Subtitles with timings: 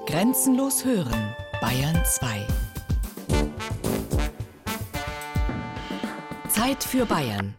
[0.00, 2.46] Grenzenlos hören, Bayern 2.
[6.48, 7.54] Zeit für Bayern.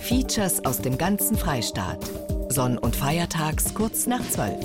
[0.00, 2.04] Features aus dem ganzen Freistaat.
[2.48, 4.62] Sonn- und Feiertags kurz nach 12.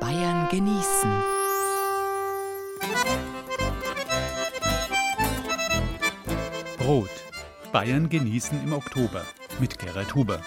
[0.00, 1.22] Bayern genießen.
[6.78, 7.10] Brot.
[7.72, 9.22] Bayern genießen im Oktober
[9.60, 10.40] mit Gerhard Huber.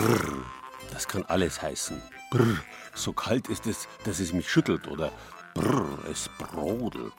[0.00, 0.46] Brrr,
[0.94, 2.00] das kann alles heißen.
[2.30, 2.56] Brrr,
[2.94, 5.12] so kalt ist es, dass es mich schüttelt oder
[5.52, 7.12] brrr, es brodelt.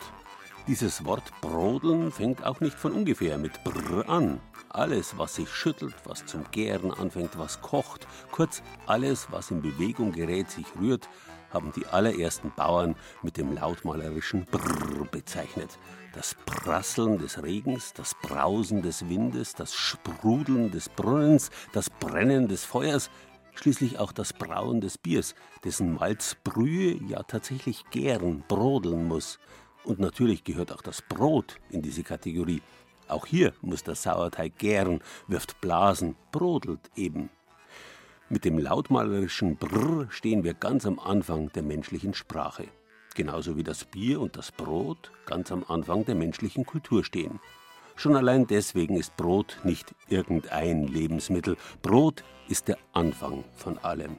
[0.65, 4.39] Dieses Wort brodeln fängt auch nicht von ungefähr mit brrr an.
[4.69, 10.11] Alles, was sich schüttelt, was zum Gären anfängt, was kocht, kurz alles, was in Bewegung
[10.11, 11.07] gerät, sich rührt,
[11.53, 15.77] haben die allerersten Bauern mit dem lautmalerischen Brrr bezeichnet.
[16.13, 22.65] Das Prasseln des Regens, das Brausen des Windes, das Sprudeln des Brunnens, das Brennen des
[22.65, 23.09] Feuers,
[23.55, 29.39] schließlich auch das Brauen des Biers, dessen Malzbrühe ja tatsächlich gären, brodeln muss.
[29.83, 32.61] Und natürlich gehört auch das Brot in diese Kategorie.
[33.07, 37.29] Auch hier muss der Sauerteig gären, wirft Blasen, brodelt eben.
[38.31, 42.69] Mit dem lautmalerischen Brrr stehen wir ganz am Anfang der menschlichen Sprache.
[43.13, 47.41] Genauso wie das Bier und das Brot ganz am Anfang der menschlichen Kultur stehen.
[47.97, 51.57] Schon allein deswegen ist Brot nicht irgendein Lebensmittel.
[51.81, 54.17] Brot ist der Anfang von allem.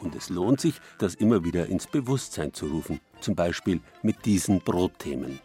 [0.00, 4.60] Und es lohnt sich, das immer wieder ins Bewusstsein zu rufen, zum Beispiel mit diesen
[4.60, 5.40] Brotthemen.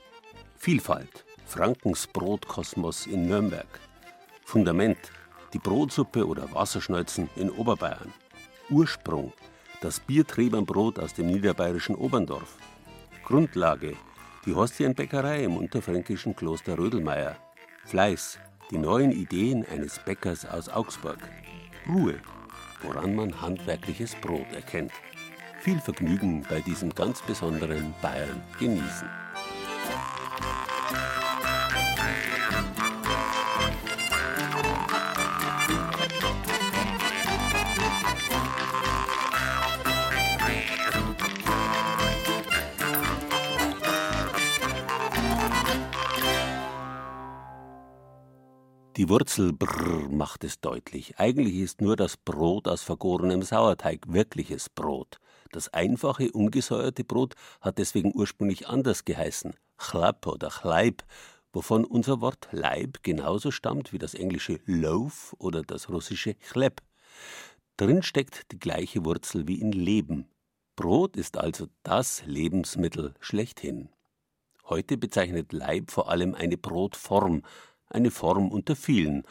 [0.55, 3.67] Vielfalt, Frankens Brotkosmos in Nürnberg.
[4.45, 4.97] Fundament,
[5.58, 8.13] die Brotsuppe oder Wasserschneuzen in Oberbayern.
[8.69, 9.33] Ursprung,
[9.81, 12.58] das Biertrebernbrot aus dem niederbayerischen Oberndorf.
[13.25, 13.95] Grundlage,
[14.45, 17.38] die Hostienbäckerei im unterfränkischen Kloster Rödelmeier.
[17.86, 18.38] Fleiß,
[18.69, 21.17] die neuen Ideen eines Bäckers aus Augsburg.
[21.89, 22.19] Ruhe,
[22.83, 24.92] woran man handwerkliches Brot erkennt.
[25.61, 29.09] Viel Vergnügen bei diesem ganz besonderen Bayern genießen.
[48.97, 51.19] Die Wurzel brr macht es deutlich.
[51.19, 55.19] Eigentlich ist nur das Brot aus vergorenem Sauerteig wirkliches Brot.
[55.52, 59.53] Das einfache, ungesäuerte Brot hat deswegen ursprünglich anders geheißen.
[59.77, 61.03] Chlap oder Chleib,
[61.53, 66.81] wovon unser Wort Leib genauso stammt wie das englische Loaf oder das russische Chleb.
[67.77, 70.25] Drin steckt die gleiche Wurzel wie in Leben.
[70.75, 73.89] Brot ist also das Lebensmittel schlechthin.
[74.64, 77.43] Heute bezeichnet Leib vor allem eine Brotform,
[77.89, 79.23] eine Form unter vielen.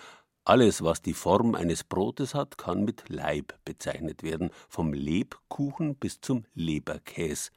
[0.44, 6.21] Alles, was die Form eines Brotes hat, kann mit Leib bezeichnet werden, vom Lebkuchen bis
[6.21, 7.50] zum Leberkäse.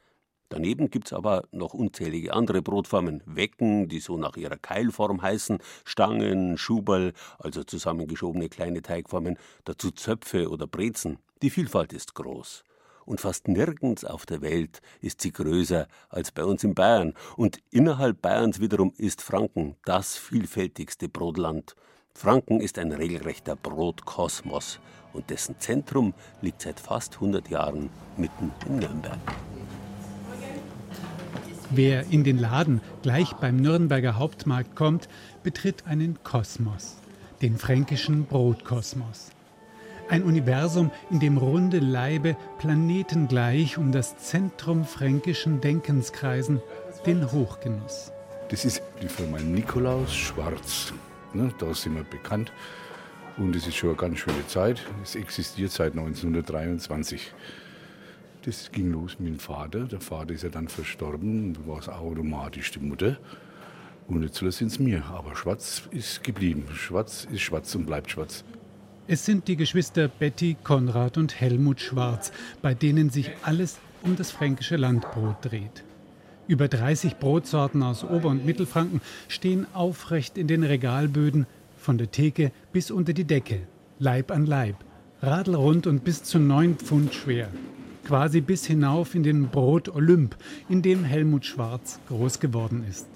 [0.48, 6.58] Daneben gibt's aber noch unzählige andere Brotformen, Wecken, die so nach ihrer Keilform heißen, Stangen,
[6.58, 11.20] Schuberl, also zusammengeschobene kleine Teigformen, dazu Zöpfe oder Brezen.
[11.42, 12.64] Die Vielfalt ist groß
[13.10, 17.14] und fast nirgends auf der Welt ist sie größer als bei uns in Bayern.
[17.36, 21.74] Und innerhalb Bayerns wiederum ist Franken das vielfältigste Brotland.
[22.14, 24.78] Franken ist ein regelrechter Brotkosmos
[25.12, 29.18] und dessen Zentrum liegt seit fast 100 Jahren mitten in Nürnberg.
[31.70, 35.08] Wer in den Laden gleich beim Nürnberger Hauptmarkt kommt,
[35.42, 36.96] betritt einen Kosmos,
[37.42, 39.32] den fränkischen Brotkosmos.
[40.10, 46.60] Ein Universum, in dem runde Leibe planetengleich um das Zentrum fränkischen Denkens kreisen,
[47.06, 48.10] den Hochgenuss.
[48.48, 50.92] Das ist die Firma Nikolaus Schwarz.
[51.32, 52.50] Ne, da sind wir bekannt.
[53.36, 54.84] Und es ist schon eine ganz schöne Zeit.
[55.00, 57.32] Es existiert seit 1923.
[58.42, 59.84] Das ging los mit dem Vater.
[59.84, 61.54] Der Vater ist ja dann verstorben.
[61.54, 63.16] Da war es automatisch die Mutter.
[64.08, 65.04] Und jetzt sind es mir.
[65.04, 66.66] Aber schwarz ist geblieben.
[66.74, 68.42] Schwarz ist schwarz und bleibt schwarz.
[69.12, 72.30] Es sind die Geschwister Betty, Konrad und Helmut Schwarz,
[72.62, 75.82] bei denen sich alles um das fränkische Landbrot dreht.
[76.46, 81.46] Über 30 Brotsorten aus Ober- und Mittelfranken stehen aufrecht in den Regalböden,
[81.76, 83.62] von der Theke bis unter die Decke,
[83.98, 84.76] Leib an Leib,
[85.22, 87.48] radelrund und bis zu neun Pfund schwer.
[88.04, 90.36] Quasi bis hinauf in den Brot Olymp,
[90.68, 93.08] in dem Helmut Schwarz groß geworden ist.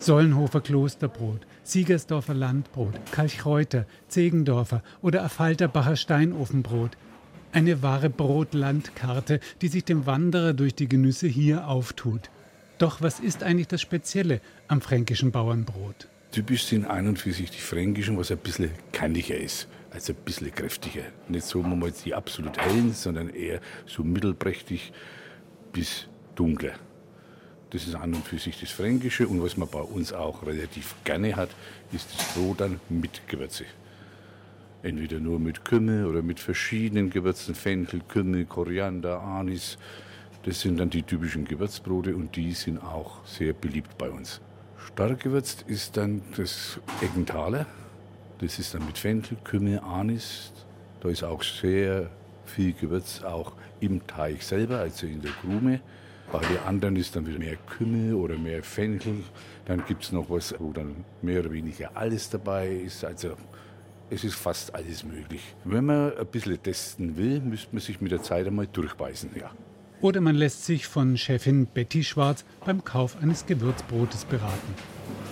[0.00, 6.96] Sollenhofer Klosterbrot, Siegersdorfer Landbrot, Kalchreuter, Zegendorfer oder Affalterbacher Steinofenbrot.
[7.50, 12.30] Eine wahre Brotlandkarte, die sich dem Wanderer durch die Genüsse hier auftut.
[12.78, 16.06] Doch was ist eigentlich das Spezielle am fränkischen Bauernbrot?
[16.30, 20.24] Typisch sind ein und für sich die fränkischen, was ein bisschen kantiger ist, also ein
[20.24, 21.02] bisschen kräftiger.
[21.28, 24.92] Nicht so mal die absolut hellen, sondern eher so mittelprächtig
[25.72, 26.74] bis dunkler.
[27.70, 30.94] Das ist an und für sich das Fränkische und was man bei uns auch relativ
[31.04, 31.50] gerne hat,
[31.92, 33.64] ist das Brot dann mit Gewürze.
[34.82, 39.78] Entweder nur mit Kümmel oder mit verschiedenen Gewürzen, Fenchel, Kümmel, Koriander, Anis.
[40.44, 44.40] Das sind dann die typischen Gewürzbrote und die sind auch sehr beliebt bei uns.
[44.78, 47.66] Stark gewürzt ist dann das Eggenthaler.
[48.38, 50.52] Das ist dann mit Fenchel, Kümmel, Anis.
[51.00, 52.10] Da ist auch sehr
[52.44, 55.80] viel Gewürz auch im Teig selber, also in der Krume.
[56.38, 59.22] Bei den anderen ist dann wieder mehr Kümmel oder mehr Fenchel.
[59.64, 63.02] Dann gibt es noch was, wo dann mehr oder weniger alles dabei ist.
[63.06, 63.36] Also
[64.10, 65.40] es ist fast alles möglich.
[65.64, 69.30] Wenn man ein bisschen testen will, müsste man sich mit der Zeit einmal durchbeißen.
[69.34, 69.50] Ja.
[70.02, 74.74] Oder man lässt sich von Chefin Betty Schwarz beim Kauf eines Gewürzbrotes beraten.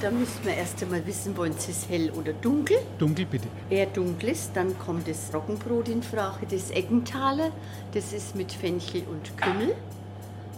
[0.01, 2.79] Da müssen wir erst einmal wissen, wollen Sie es hell oder dunkel?
[2.99, 3.49] Dunkel bitte.
[3.69, 7.53] Eher dunkel ist, dann kommt das Roggenbrot in Frage, das Eggenthaler.
[7.93, 9.75] Das ist mit Fenchel und Kümmel.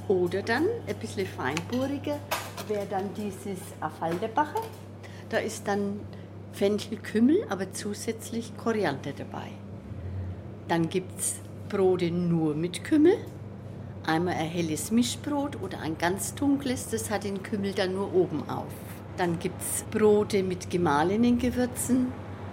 [0.08, 2.18] Oder dann ein bisschen feinporiger
[2.68, 4.62] wäre dann dieses Affalderbacher.
[5.28, 6.00] Da ist dann
[6.52, 9.48] Fenchel, Kümmel, aber zusätzlich Koriander dabei.
[10.68, 11.34] Dann gibt es
[11.68, 13.16] Brote nur mit Kümmel.
[14.06, 18.48] Einmal ein helles Mischbrot oder ein ganz dunkles, das hat den Kümmel dann nur oben
[18.48, 18.72] auf.
[19.16, 22.12] Dann gibt es Brote mit gemahlenen Gewürzen.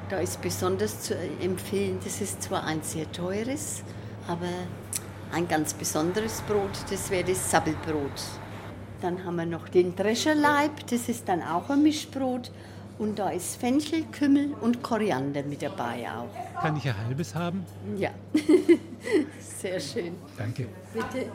[0.09, 3.83] Da ist besonders zu empfehlen, das ist zwar ein sehr teures,
[4.27, 4.47] aber
[5.33, 8.21] ein ganz besonderes Brot, das wäre das Sabbelbrot.
[9.01, 12.51] Dann haben wir noch den Drescherleib, das ist dann auch ein Mischbrot.
[13.00, 16.62] Und da ist Fenchel, Kümmel und Koriander mit dabei auch.
[16.62, 17.65] Kann ich ein halbes haben?
[17.97, 18.12] Ja,
[19.39, 20.15] sehr schön.
[20.38, 20.68] Danke.
[20.94, 21.25] Bitte.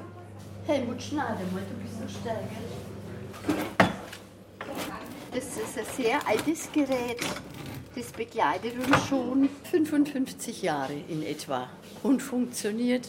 [0.66, 3.58] Helmut, schneide mal, du bist so stärker.
[5.34, 7.20] Das ist ein sehr altes Gerät.
[7.98, 11.68] Das begleitet uns schon 55 Jahre in etwa
[12.04, 13.08] und funktioniert.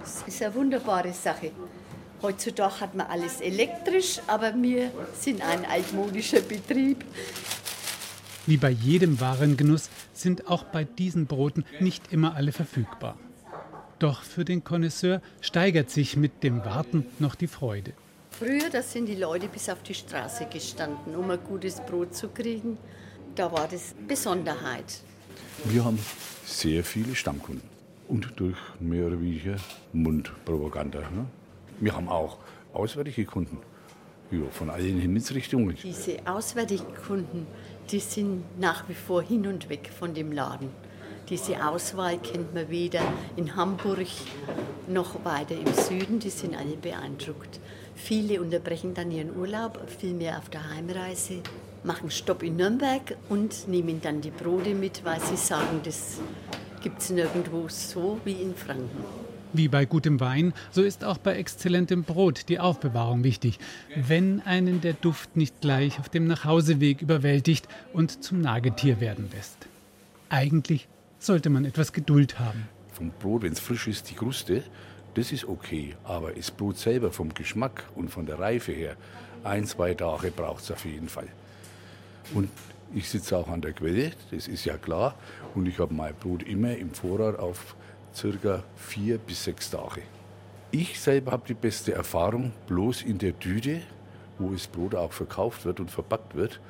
[0.00, 1.52] Das ist eine wunderbare Sache.
[2.20, 7.04] Heutzutage hat man alles elektrisch, aber wir sind ein altmodischer Betrieb.
[8.46, 13.16] Wie bei jedem Warengenuss sind auch bei diesen Broten nicht immer alle verfügbar.
[14.00, 17.92] Doch für den Connoisseur steigert sich mit dem Warten noch die Freude.
[18.32, 22.28] Früher, da sind die Leute bis auf die Straße gestanden, um ein gutes Brot zu
[22.28, 22.76] kriegen.
[23.34, 25.00] Da war das Besonderheit.
[25.64, 25.98] Wir haben
[26.44, 27.68] sehr viele Stammkunden
[28.08, 29.56] und durch mehr oder weniger
[29.92, 31.00] Mundpropaganda.
[31.00, 31.26] Ne?
[31.78, 32.38] Wir haben auch
[32.72, 33.58] auswärtige Kunden
[34.30, 35.76] ja, von allen Himmelsrichtungen.
[35.82, 37.46] Diese auswärtigen Kunden,
[37.90, 40.68] die sind nach wie vor hin und weg von dem Laden.
[41.28, 43.02] Diese Auswahl kennt man weder
[43.36, 44.08] in Hamburg
[44.88, 46.18] noch weiter im Süden.
[46.18, 47.60] Die sind alle beeindruckt.
[47.94, 51.42] Viele unterbrechen dann ihren Urlaub, vielmehr auf der Heimreise,
[51.84, 56.18] machen Stopp in Nürnberg und nehmen dann die Brote mit, weil sie sagen, das
[56.82, 59.04] gibt es nirgendwo so wie in Franken.
[59.52, 63.58] Wie bei gutem Wein, so ist auch bei exzellentem Brot die Aufbewahrung wichtig,
[63.96, 69.66] wenn einen der Duft nicht gleich auf dem Nachhauseweg überwältigt und zum Nagetier werden lässt.
[70.28, 70.86] Eigentlich
[71.18, 72.68] sollte man etwas Geduld haben.
[72.92, 74.62] Vom Brot, wenn es frisch ist, die Kruste,
[75.14, 75.96] das ist okay.
[76.04, 78.96] Aber das Brot selber vom Geschmack und von der Reife her,
[79.42, 81.28] ein, zwei Tage braucht es auf jeden Fall.
[82.34, 82.48] Und
[82.94, 85.14] ich sitze auch an der Quelle, das ist ja klar.
[85.54, 87.76] Und ich habe mein Brot immer im Vorrat auf
[88.14, 90.02] circa vier bis sechs Tage.
[90.72, 93.80] Ich selber habe die beste Erfahrung bloß in der Tüte,
[94.38, 96.60] wo das Brot auch verkauft wird und verpackt wird.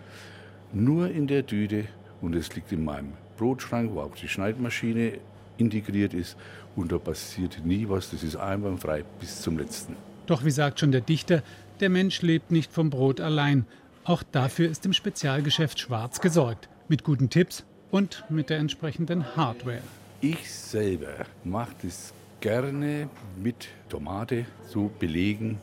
[0.73, 1.87] Nur in der Tüte
[2.21, 5.19] und es liegt in meinem Brotschrank, wo auch die Schneidmaschine
[5.59, 6.37] integriert ist
[6.77, 9.97] und da passiert nie was, das ist einwandfrei bis zum letzten.
[10.27, 11.43] Doch wie sagt schon der Dichter,
[11.81, 13.67] der Mensch lebt nicht vom Brot allein.
[14.11, 19.83] Auch dafür ist im Spezialgeschäft Schwarz gesorgt, mit guten Tipps und mit der entsprechenden Hardware.
[20.21, 23.09] Ich selber mache das gerne
[23.41, 25.61] mit Tomate so belegen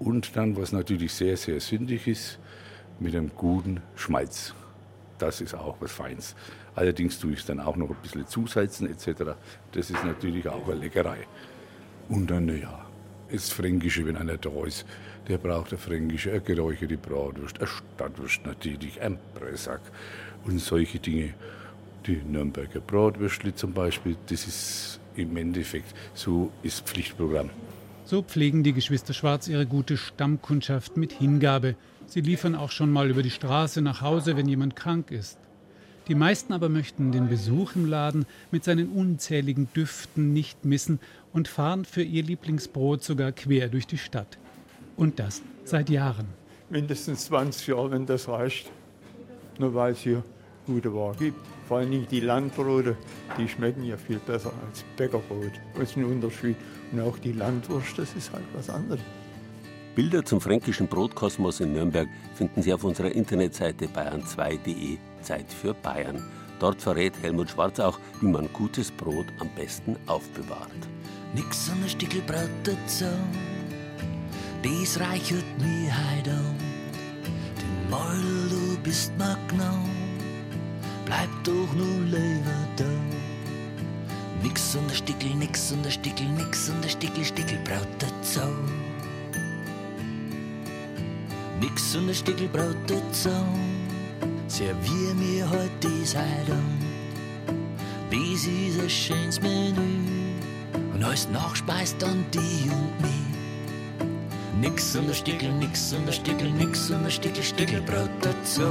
[0.00, 2.40] und dann, was natürlich sehr, sehr sündig ist,
[2.98, 4.54] mit einem guten Schmalz.
[5.18, 6.34] Das ist auch was Feins.
[6.74, 9.36] Allerdings tue ich es dann auch noch ein bisschen zusalzen etc.
[9.70, 11.18] Das ist natürlich auch eine Leckerei.
[12.08, 12.86] Und dann, ja,
[13.30, 14.84] das Fränkische, wenn einer da ist,
[15.28, 19.80] der braucht eine fränkische, eine geräucherte Bratwurst, eine Stadtwurst natürlich, ein Pressack
[20.44, 21.34] und solche Dinge.
[22.06, 27.50] Die Nürnberger Bratwürstli zum Beispiel, das ist im Endeffekt so ist Pflichtprogramm.
[28.04, 31.74] So pflegen die Geschwister Schwarz ihre gute Stammkundschaft mit Hingabe.
[32.06, 35.38] Sie liefern auch schon mal über die Straße nach Hause, wenn jemand krank ist.
[36.08, 41.00] Die meisten aber möchten den Besuch im Laden mit seinen unzähligen Düften nicht missen
[41.32, 44.36] und fahren für ihr Lieblingsbrot sogar quer durch die Stadt.
[44.96, 46.26] Und das Seit Jahren.
[46.68, 48.70] Mindestens 20 Jahre, wenn das reicht.
[49.58, 50.22] Nur weil es hier
[50.66, 51.38] gute Ware gibt.
[51.66, 52.96] Vor allem die Landbrote,
[53.38, 55.52] die schmecken ja viel besser als Bäckerbrot.
[55.74, 56.56] Das ist ein Unterschied.
[56.92, 59.00] Und auch die Landwurst, das ist halt was anderes.
[59.94, 66.22] Bilder zum fränkischen Brotkosmos in Nürnberg finden Sie auf unserer Internetseite bayern2.de Zeit für Bayern.
[66.58, 70.70] Dort verrät Helmut Schwarz auch, wie man gutes Brot am besten aufbewahrt.
[71.34, 73.06] Nix an der Stickelbrot dazu,
[74.64, 76.56] dies reichert mir heut an.
[77.60, 79.78] Den Meul, du bist mir genau,
[81.04, 82.84] bleib doch nur lieber da.
[84.42, 88.40] Nix an der Stickel, nix an der Stickel, nix an der Stickel, Stickelbrot dazu.
[91.60, 93.30] Nix an der Stickelbrot dazu,
[94.48, 96.78] servier mir heute dies heut an.
[98.10, 100.34] Dies ist ein schönes Menü
[100.94, 103.23] und als Nachspeis dann die und mich.
[104.64, 108.62] Nix an der Stickel, nix an der Stickel, nix an der Stickel, Stickelbrot dazu.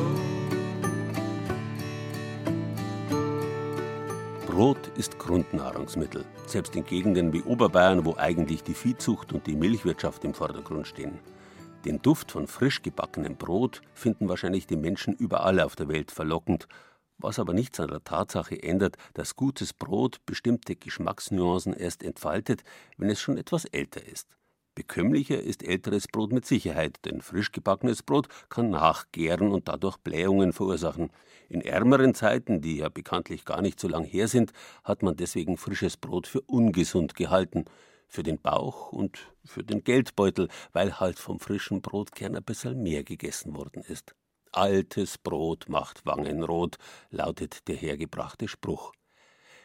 [4.47, 10.25] Brot ist Grundnahrungsmittel, selbst in Gegenden wie Oberbayern, wo eigentlich die Viehzucht und die Milchwirtschaft
[10.25, 11.19] im Vordergrund stehen.
[11.85, 16.67] Den Duft von frisch gebackenem Brot finden wahrscheinlich die Menschen überall auf der Welt verlockend,
[17.19, 22.63] was aber nichts an der Tatsache ändert, dass gutes Brot bestimmte Geschmacksnuancen erst entfaltet,
[22.97, 24.35] wenn es schon etwas älter ist.
[24.75, 30.51] Bekömmlicher ist älteres Brot mit Sicherheit, denn frisch gebackenes Brot kann nachgären und dadurch Blähungen
[30.51, 31.12] verursachen.
[31.50, 34.51] In ärmeren Zeiten, die ja bekanntlich gar nicht so lang her sind,
[34.84, 37.65] hat man deswegen frisches Brot für ungesund gehalten.
[38.08, 43.03] Für den Bauch und für den Geldbeutel, weil halt vom frischen Brotkern ein bisschen mehr
[43.03, 44.13] gegessen worden ist.
[44.51, 46.77] Altes Brot macht Wangen rot,
[47.10, 48.92] lautet der hergebrachte Spruch.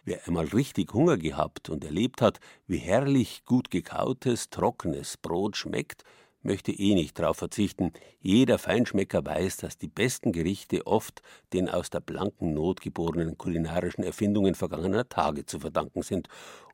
[0.09, 6.03] Wer einmal richtig Hunger gehabt und erlebt hat, wie herrlich gut gekautes, trockenes Brot schmeckt,
[6.41, 7.93] möchte eh nicht darauf verzichten.
[8.19, 11.21] Jeder Feinschmecker weiß, dass die besten Gerichte oft
[11.53, 16.29] den aus der blanken Not geborenen kulinarischen Erfindungen vergangener Tage zu verdanken sind.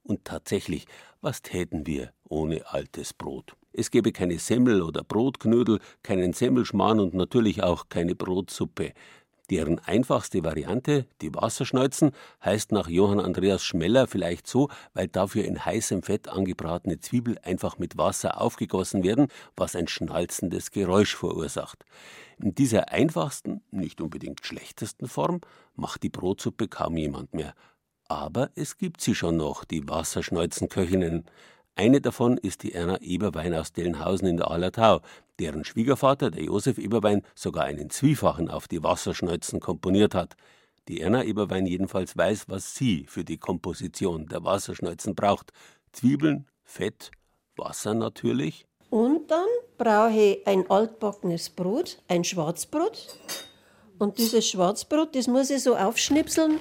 [0.05, 0.87] Und tatsächlich,
[1.21, 3.57] was täten wir ohne altes Brot?
[3.73, 8.93] Es gäbe keine Semmel oder Brotknödel, keinen Semmelschmarrn und natürlich auch keine Brotsuppe.
[9.51, 15.63] Deren einfachste Variante, die Wasserschneuzen, heißt nach Johann Andreas Schmeller vielleicht so, weil dafür in
[15.63, 21.85] heißem Fett angebratene Zwiebel einfach mit Wasser aufgegossen werden, was ein schnalzendes Geräusch verursacht.
[22.39, 25.43] In dieser einfachsten, nicht unbedingt schlechtesten Form
[25.77, 27.55] macht die Brotsuppe kaum jemand mehr.
[28.09, 31.25] Aber es gibt sie schon noch, die Wasserschneuzenköchinnen.
[31.77, 35.01] Eine davon ist die Erna Eberwein aus Dellenhausen in der Allertau,
[35.41, 40.37] deren Schwiegervater, der Josef Eberwein, sogar einen Zwiefachen auf die Wasserschneuzen komponiert hat.
[40.87, 45.53] Die Erna Eberwein jedenfalls weiß, was sie für die Komposition der Wasserschneuzen braucht.
[45.91, 47.11] Zwiebeln, Fett,
[47.57, 48.67] Wasser natürlich.
[48.91, 53.19] Und dann brauche ich ein altbackenes Brot, ein Schwarzbrot.
[53.99, 56.61] Und dieses Schwarzbrot, das muss ich so aufschnipseln,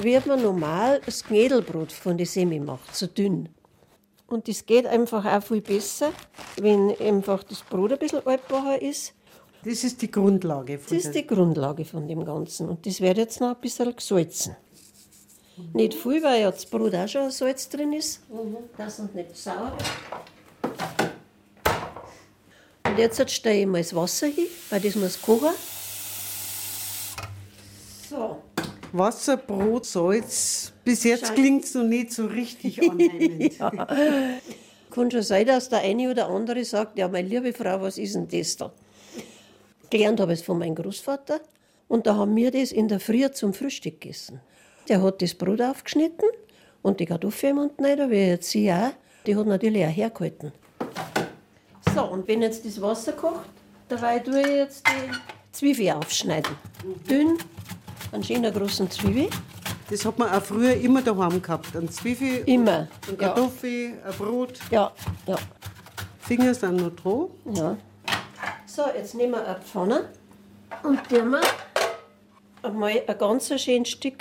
[0.00, 3.50] wie man normal das Knädelbrot von der Semi macht, so dünn.
[4.28, 6.12] Und das geht einfach auch viel besser,
[6.56, 9.14] wenn einfach das Brot ein bisschen altbacher ist.
[9.64, 10.78] Das ist die Grundlage.
[10.78, 12.68] Von das ist die Grundlage von dem Ganzen.
[12.68, 14.56] Und das wird jetzt noch ein bisschen gesalzen.
[15.56, 15.70] Mhm.
[15.72, 18.56] Nicht viel, weil ja das Brot auch schon Salz drin ist, mhm.
[18.76, 19.72] dass es nicht sauer
[22.84, 25.54] Und jetzt stelle ich mal das Wasser hin, weil das muss kochen.
[28.08, 28.42] So.
[28.98, 30.72] Wasser, Brot, Salz.
[30.84, 33.58] Bis jetzt klingt es noch nicht so richtig annehmend.
[33.58, 33.70] ja.
[34.90, 38.14] Kann schon sein, dass der eine oder andere sagt, ja, meine liebe Frau, was ist
[38.14, 38.72] denn das da?
[39.90, 41.40] Gelernt habe ich es von meinem Großvater.
[41.88, 44.40] Und da haben wir das in der Früh zum Frühstück gegessen.
[44.88, 46.28] Der hat das Brot aufgeschnitten
[46.82, 48.92] und die Kartoffeln und rein, wie jetzt sie auch.
[49.26, 50.52] Die hat natürlich auch hergehalten.
[51.94, 53.50] So, und wenn jetzt das Wasser kocht,
[53.88, 55.12] dabei tue ich jetzt die
[55.52, 56.54] Zwiebel aufschneiden.
[57.08, 57.38] Dünn
[58.16, 59.28] einen schönen großen Zwiebel.
[59.90, 61.76] Das hat man auch früher immer daheim gehabt.
[61.76, 62.88] Ein Zwiebel, immer.
[63.08, 64.10] ein Kartoffel, ja.
[64.10, 64.58] ein Brot.
[64.70, 64.92] Ja,
[65.26, 65.36] ja.
[66.20, 67.28] Finger sind noch dran.
[67.54, 67.76] Ja.
[68.64, 70.08] So, jetzt nehmen wir eine Pfanne
[70.82, 71.42] und tun wir
[72.62, 74.18] einmal ein ganz schönes Stück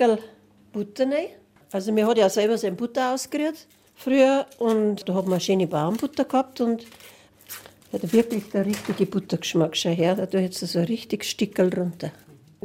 [0.74, 1.28] Butter rein.
[1.72, 6.26] Also mir hat ja selber sein Butter ausgerührt früher und da hat man schöne Baumbutter
[6.26, 6.86] gehabt und
[7.94, 10.16] hat wirklich der richtige Buttergeschmack schon her.
[10.16, 12.12] Da tue ich jetzt so ein richtiges Stückel runter.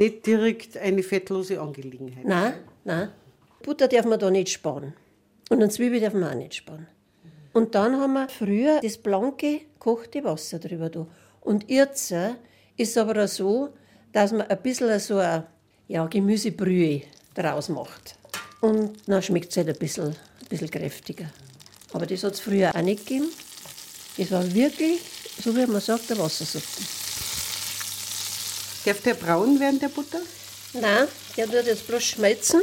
[0.01, 2.25] Nicht direkt eine fettlose Angelegenheit.
[2.25, 2.53] Nein,
[2.83, 3.09] nein.
[3.61, 4.95] Butter darf man da nicht sparen.
[5.51, 6.87] Und eine Zwiebel darf man auch nicht sparen.
[7.53, 11.05] Und dann haben wir früher das blanke, kochte Wasser drüber da.
[11.41, 12.31] Und jetzt äh,
[12.77, 13.69] ist es aber so,
[14.11, 15.45] dass man ein bisschen so eine
[15.87, 17.03] ja, Gemüsebrühe
[17.35, 18.15] draus macht.
[18.61, 21.29] Und dann schmeckt es halt ein bisschen, ein bisschen kräftiger.
[21.93, 23.29] Aber das hat es früher auch nicht gegeben.
[24.17, 24.99] Es war wirklich
[25.41, 27.00] so wie man sagt, der Wassersuppe.
[28.85, 30.21] Darf der braun werden, der Butter?
[30.73, 31.07] Nein,
[31.37, 32.61] der wird jetzt bloß schmelzen.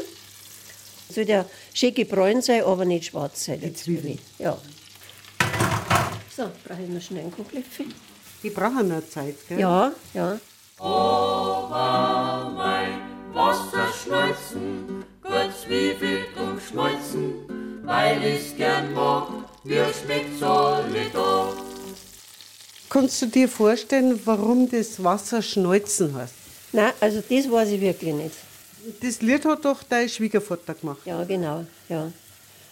[1.14, 3.60] Soll der schön gebräunt sein, aber nicht schwarz sein.
[3.60, 4.18] Die Zwiebeln.
[4.38, 4.58] Ja.
[6.36, 7.86] So, brauche ich noch schnell einen Kochlöffel.
[8.42, 9.60] Die brauchen noch Zeit, gell?
[9.60, 10.38] Ja, ja.
[13.34, 19.28] Wasser schmolzen, gut zwiefelt und schmolzen, weil ich's gern mag,
[19.64, 21.67] mir schmeckt's alle da.
[22.88, 26.34] Kannst du dir vorstellen, warum das Wasser schneuzen heißt?
[26.72, 28.34] Nein, also das weiß ich wirklich nicht.
[29.02, 31.00] Das Lied hat doch dein Schwiegervater gemacht.
[31.04, 32.10] Ja, genau, ja.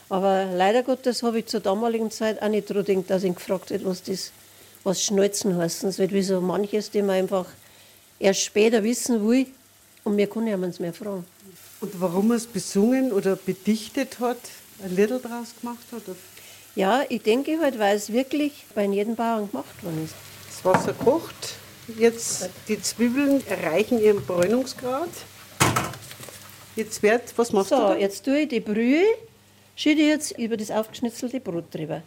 [0.09, 3.35] Aber leider Gottes habe ich zur damaligen Zeit auch nicht daran gedacht, dass ich ihn
[3.35, 4.33] gefragt hätte, was das,
[4.85, 5.85] was Schnalzen heißt.
[5.85, 7.47] Das wird wie so manches, die man einfach
[8.19, 9.47] erst später wissen will.
[10.05, 11.27] Und wir können ja uns mehr fragen.
[11.81, 14.39] Und warum er es besungen oder bedichtet hat,
[14.83, 16.03] ein Lied draus gemacht hat?
[16.77, 20.15] Ja, ich denke halt, weil es wirklich bei jedem Bauern gemacht worden ist.
[20.47, 21.55] Das Wasser kocht.
[21.99, 25.09] Jetzt die Zwiebeln erreichen ihren Bräunungsgrad.
[26.75, 29.03] Jetzt wird, was machst du So, jetzt tue ich die Brühe,
[29.75, 32.03] schütte jetzt über das aufgeschnitzelte Brot drüber.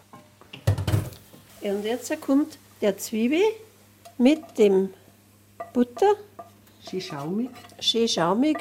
[1.61, 3.41] Und jetzt kommt der Zwiebel
[4.19, 4.93] mit dem
[5.73, 6.13] Butter,
[6.87, 7.49] Schön schaumig.
[7.79, 8.57] schön schaumig,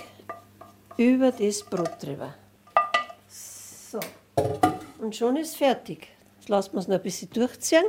[0.97, 2.35] über das Brot drüber.
[3.29, 4.01] So.
[5.09, 6.09] Und schon ist fertig.
[6.39, 7.85] Jetzt lassen wir es noch ein bisschen durchziehen.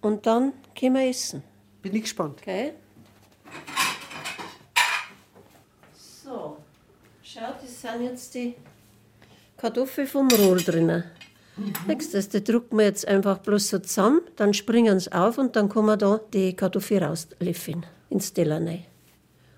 [0.00, 1.44] Und dann können wir essen.
[1.80, 2.40] Bin ich gespannt.
[2.42, 2.72] Okay?
[5.94, 6.56] So.
[7.22, 8.56] Schau, das sind jetzt die
[9.56, 11.04] Kartoffeln vom Rohr drinnen.
[11.86, 15.68] Nächstes, die drucken wir jetzt einfach bloß so zusammen, dann springen sie auf und dann
[15.68, 18.86] kann man da die Kartoffel rauslöffeln ins Teller rein.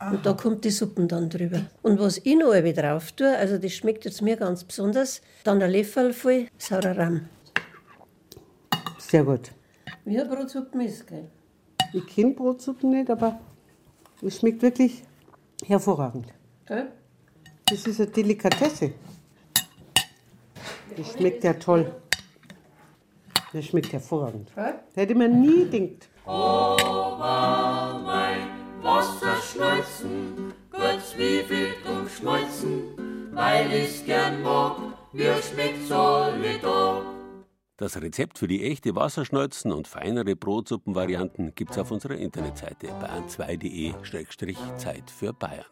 [0.01, 1.63] Und da kommt die Suppen dann drüber.
[1.83, 5.63] Und was ich noch ein drauf tue, also das schmeckt jetzt mir ganz besonders, dann
[5.63, 7.29] ein Löffel voll saurer Rahm.
[8.99, 9.51] Sehr gut.
[10.05, 11.29] Wie eine Brotsuppe ist, gell?
[11.93, 13.39] Ich kenne Brotsuppen nicht, aber
[14.21, 15.05] es schmeckt wirklich
[15.65, 16.27] hervorragend.
[16.67, 16.89] gell?
[17.67, 18.93] Das ist eine Delikatesse.
[20.97, 21.91] Das schmeckt ja toll.
[23.53, 24.53] Das schmeckt hervorragend.
[24.55, 24.75] Gell?
[24.95, 26.09] Hätte man nie gedacht.
[28.83, 29.24] Wasser
[29.55, 32.83] schmolzen, gut zwiefelt und schmolzen,
[33.33, 34.77] weil ich's gern mag,
[35.13, 37.01] mir schmeckt's alle da.
[37.77, 45.33] Das Rezept für die echte Wasserschnolzen und feinere Brotsuppenvarianten gibt's auf unserer Internetseite bayern2.de-Zeit für
[45.33, 45.65] Bayern.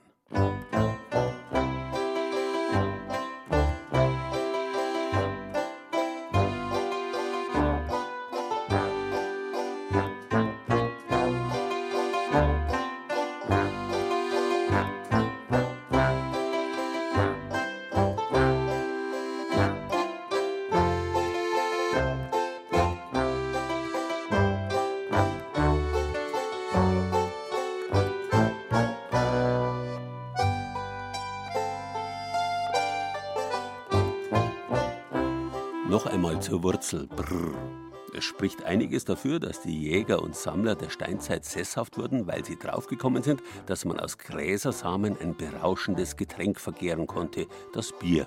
[38.42, 43.22] Spricht einiges dafür, dass die Jäger und Sammler der Steinzeit sesshaft wurden, weil sie draufgekommen
[43.22, 48.26] sind, dass man aus Gräsersamen ein berauschendes Getränk vergehren konnte, das Bier.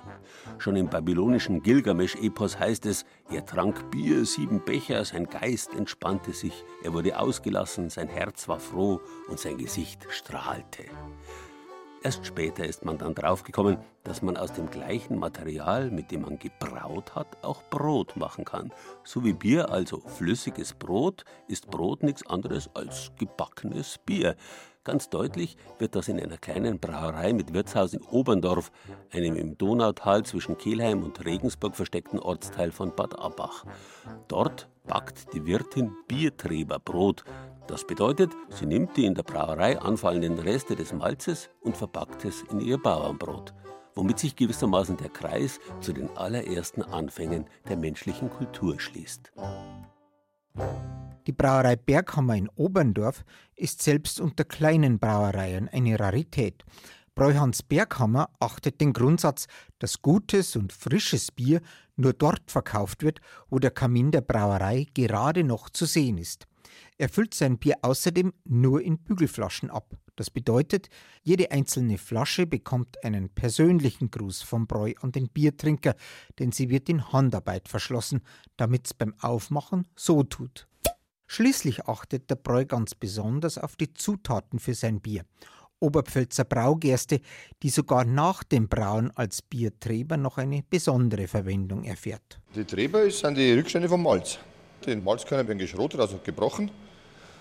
[0.56, 6.64] Schon im babylonischen Gilgamesch-Epos heißt es, er trank Bier, sieben Becher, sein Geist entspannte sich,
[6.82, 10.84] er wurde ausgelassen, sein Herz war froh und sein Gesicht strahlte.
[12.06, 16.38] Erst später ist man dann draufgekommen, dass man aus dem gleichen Material, mit dem man
[16.38, 18.72] gebraut hat, auch Brot machen kann.
[19.02, 24.36] So wie Bier, also flüssiges Brot, ist Brot nichts anderes als gebackenes Bier.
[24.86, 28.70] Ganz deutlich wird das in einer kleinen Brauerei mit Wirtshaus in Oberndorf,
[29.12, 33.64] einem im Donautal zwischen Kelheim und Regensburg versteckten Ortsteil von Bad Abbach.
[34.28, 37.24] Dort backt die Wirtin Biertreberbrot.
[37.66, 42.42] Das bedeutet, sie nimmt die in der Brauerei anfallenden Reste des Malzes und verpackt es
[42.42, 43.54] in ihr Bauernbrot,
[43.96, 49.32] womit sich gewissermaßen der Kreis zu den allerersten Anfängen der menschlichen Kultur schließt.
[51.26, 53.24] Die Brauerei Berghammer in Oberndorf
[53.56, 56.64] ist selbst unter kleinen Brauereien eine Rarität.
[57.16, 59.46] Bräuhans Berghammer achtet den Grundsatz,
[59.80, 61.62] dass gutes und frisches Bier
[61.96, 66.46] nur dort verkauft wird, wo der Kamin der Brauerei gerade noch zu sehen ist.
[66.96, 69.96] Er füllt sein Bier außerdem nur in Bügelflaschen ab.
[70.14, 70.88] Das bedeutet,
[71.22, 75.96] jede einzelne Flasche bekommt einen persönlichen Gruß vom Bräu an den Biertrinker,
[76.38, 78.22] denn sie wird in Handarbeit verschlossen,
[78.56, 80.68] damit's beim Aufmachen so tut.
[81.26, 85.24] Schließlich achtet der Bräu ganz besonders auf die Zutaten für sein Bier.
[85.78, 87.20] Oberpfälzer Braugerste,
[87.62, 92.40] die sogar nach dem Brauen als Biertreber noch eine besondere Verwendung erfährt.
[92.54, 94.38] Die Treber ist- sind die Rückstände vom Malz.
[94.86, 96.70] Die Malzkörner werden geschrotet, also gebrochen.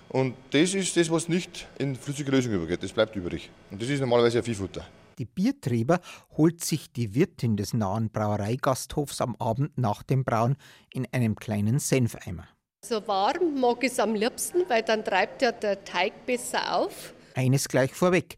[0.09, 2.83] Und das ist das, was nicht in flüssige Lösung übergeht.
[2.83, 3.49] Das bleibt übrig.
[3.71, 4.85] Und das ist normalerweise ein Viehfutter.
[5.17, 6.01] Die Bierträber
[6.37, 10.57] holt sich die Wirtin des nahen Brauereigasthofs am Abend nach dem Brauen
[10.93, 12.47] in einem kleinen Senfeimer.
[12.87, 17.15] So warm mag ich es am liebsten, weil dann treibt ja der Teig besser auf.
[17.33, 18.37] Eines gleich vorweg.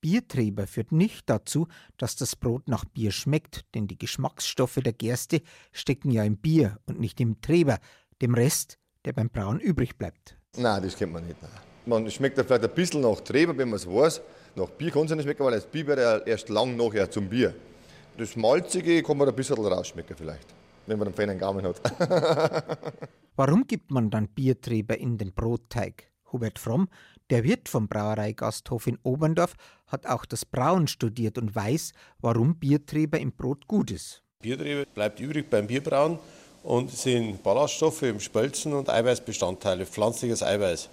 [0.00, 5.40] Bierträber führt nicht dazu, dass das Brot nach Bier schmeckt, denn die Geschmacksstoffe der Gerste
[5.72, 7.78] stecken ja im Bier und nicht im Treber,
[8.22, 10.36] dem Rest, der beim Brauen übrig bleibt.
[10.56, 11.42] Nein, das kennt man nicht.
[11.42, 11.50] Nein.
[11.86, 14.20] Man schmeckt ja vielleicht ein bisschen nach Treber, wenn man es weiß.
[14.54, 17.28] Nach Bier kann es nicht schmecken, weil das Bier wird ja erst lang nachher zum
[17.28, 17.52] Bier.
[18.16, 20.54] Das Malzige kann man ein bisschen rausschmecken vielleicht,
[20.86, 21.80] wenn man einen feinen Gaumen hat.
[23.38, 26.10] Warum gibt man dann Bierträber in den Brotteig?
[26.32, 26.88] Hubert Fromm,
[27.30, 29.54] der Wirt vom Brauereigasthof in Oberndorf,
[29.86, 34.24] hat auch das Brauen studiert und weiß, warum Bierträber im Brot gut ist.
[34.42, 36.18] Bierträber bleibt übrig beim Bierbrauen
[36.64, 40.88] und sind Ballaststoffe im Spölzen und Eiweißbestandteile, pflanzliches Eiweiß.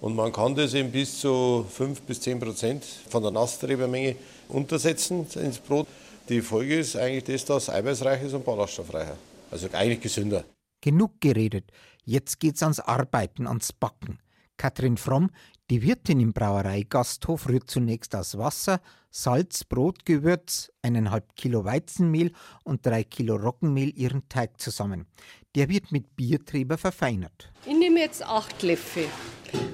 [0.00, 4.16] Und man kann das eben bis zu 5 bis 10 Prozent von der Nasstrebermenge
[4.48, 5.86] untersetzen ins Brot.
[6.30, 9.18] Die Folge ist eigentlich das, dass eiweißreich ist und ballaststoffreicher.
[9.50, 10.46] Also eigentlich gesünder.
[10.80, 11.64] Genug geredet.
[12.10, 14.18] Jetzt geht's ans Arbeiten, ans Backen.
[14.56, 15.30] Katrin Fromm,
[15.70, 18.80] die Wirtin im Brauereigasthof, rührt zunächst aus Wasser,
[19.12, 22.32] Salz, Brotgewürz, eineinhalb Kilo Weizenmehl
[22.64, 25.06] und drei Kilo Roggenmehl ihren Teig zusammen.
[25.54, 27.52] Der wird mit Biertreber verfeinert.
[27.64, 29.04] Ich nehme jetzt acht Löffel.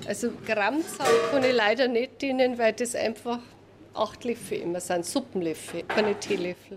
[0.06, 3.38] Also Grammzahl kann ich leider nicht dienen, weil das einfach
[3.94, 6.76] acht Löffel immer sind, Suppenlöffel, keine Teelöffel.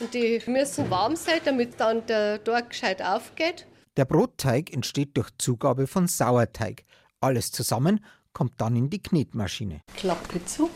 [0.00, 3.66] Und die müssen warm sein, damit dann der Teig gescheit aufgeht.
[3.96, 6.84] Der Brotteig entsteht durch Zugabe von Sauerteig.
[7.20, 9.80] Alles zusammen kommt dann in die Knetmaschine.
[9.96, 10.70] Klappe zu.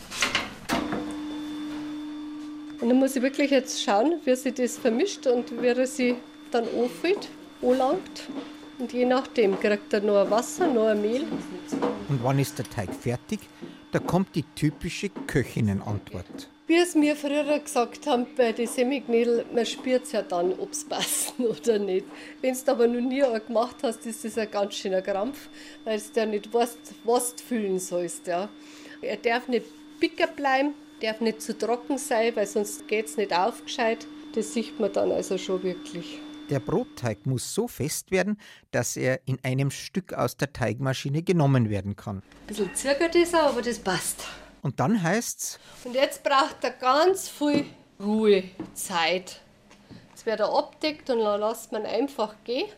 [2.80, 6.16] Und dann muss ich wirklich jetzt schauen, wie sich das vermischt und wie er sich
[6.50, 7.28] dann anfüllt,
[7.62, 8.28] anlangt.
[8.80, 11.22] Und je nachdem kriegt er noch Wasser, noch Mehl.
[12.08, 13.38] Und wann ist der Teig fertig?
[13.92, 16.50] Da kommt die typische Köchinnenantwort.
[16.72, 20.86] Wie es mir früher gesagt haben bei den Semiknädel, man spürt ja dann, ob es
[20.86, 22.06] passen oder nicht.
[22.40, 25.50] Wenn du aber noch nie gemacht hast, ist das ein ganz schöner Krampf,
[25.84, 28.26] weil du ja nicht weißt, was du füllen sollst.
[28.26, 28.48] Ja.
[29.02, 29.66] Er darf nicht
[30.00, 34.06] bicker bleiben, darf nicht zu trocken sein, weil sonst geht es nicht aufgescheit.
[34.34, 36.20] Das sieht man dann also schon wirklich.
[36.48, 38.38] Der Brotteig muss so fest werden,
[38.70, 42.22] dass er in einem Stück aus der Teigmaschine genommen werden kann.
[42.22, 44.26] Ein bisschen zirkelt ist er, aber das passt.
[44.62, 45.58] Und dann heißt's.
[45.84, 47.66] Und jetzt braucht er ganz viel
[48.00, 49.40] Ruhezeit.
[50.10, 52.68] Jetzt wird er abdeckt und dann lässt man einfach gehen.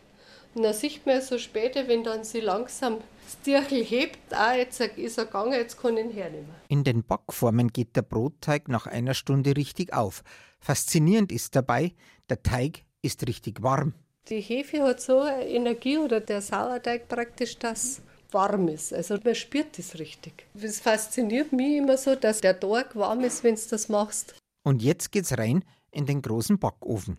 [0.55, 4.79] Und dann sieht man so später, wenn dann sie langsam das Tierchen hebt, ah, jetzt
[4.79, 6.49] ist er gegangen, jetzt kann ich ihn hernehmen.
[6.69, 10.23] In den Backformen geht der Brotteig nach einer Stunde richtig auf.
[10.59, 11.93] Faszinierend ist dabei,
[12.29, 13.93] der Teig ist richtig warm.
[14.29, 18.01] Die Hefe hat so eine Energie oder der Sauerteig praktisch, dass
[18.35, 18.93] warm ist.
[18.93, 20.45] Also man spürt das richtig.
[20.61, 24.35] Es fasziniert mich immer so, dass der Tag warm ist, wenn du das machst.
[24.63, 27.17] Und jetzt geht's rein in den großen Backofen.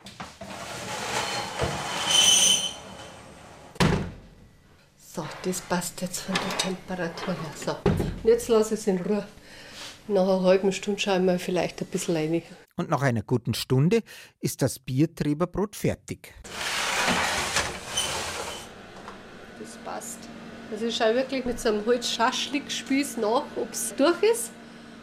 [4.99, 7.53] So, das passt jetzt von der Temperatur her.
[7.57, 9.27] So, und jetzt lasse ich es in Ruhe.
[10.09, 12.43] Nach einer halben Stunde schauen wir vielleicht ein bisschen rein.
[12.77, 14.03] Und nach einer guten Stunde
[14.41, 16.35] ist das Biertreberbrot fertig.
[19.59, 20.19] Das passt.
[20.71, 24.51] Also ich schaue wirklich mit so einem Holzschaschlikspieß nach, ob es durch ist.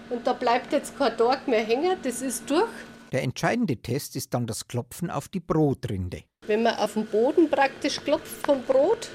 [0.09, 2.69] Und da bleibt jetzt kein Tag mehr hängen, das ist durch.
[3.13, 6.23] Der entscheidende Test ist dann das Klopfen auf die Brotrinde.
[6.47, 9.09] Wenn man auf den Boden praktisch klopft vom Brot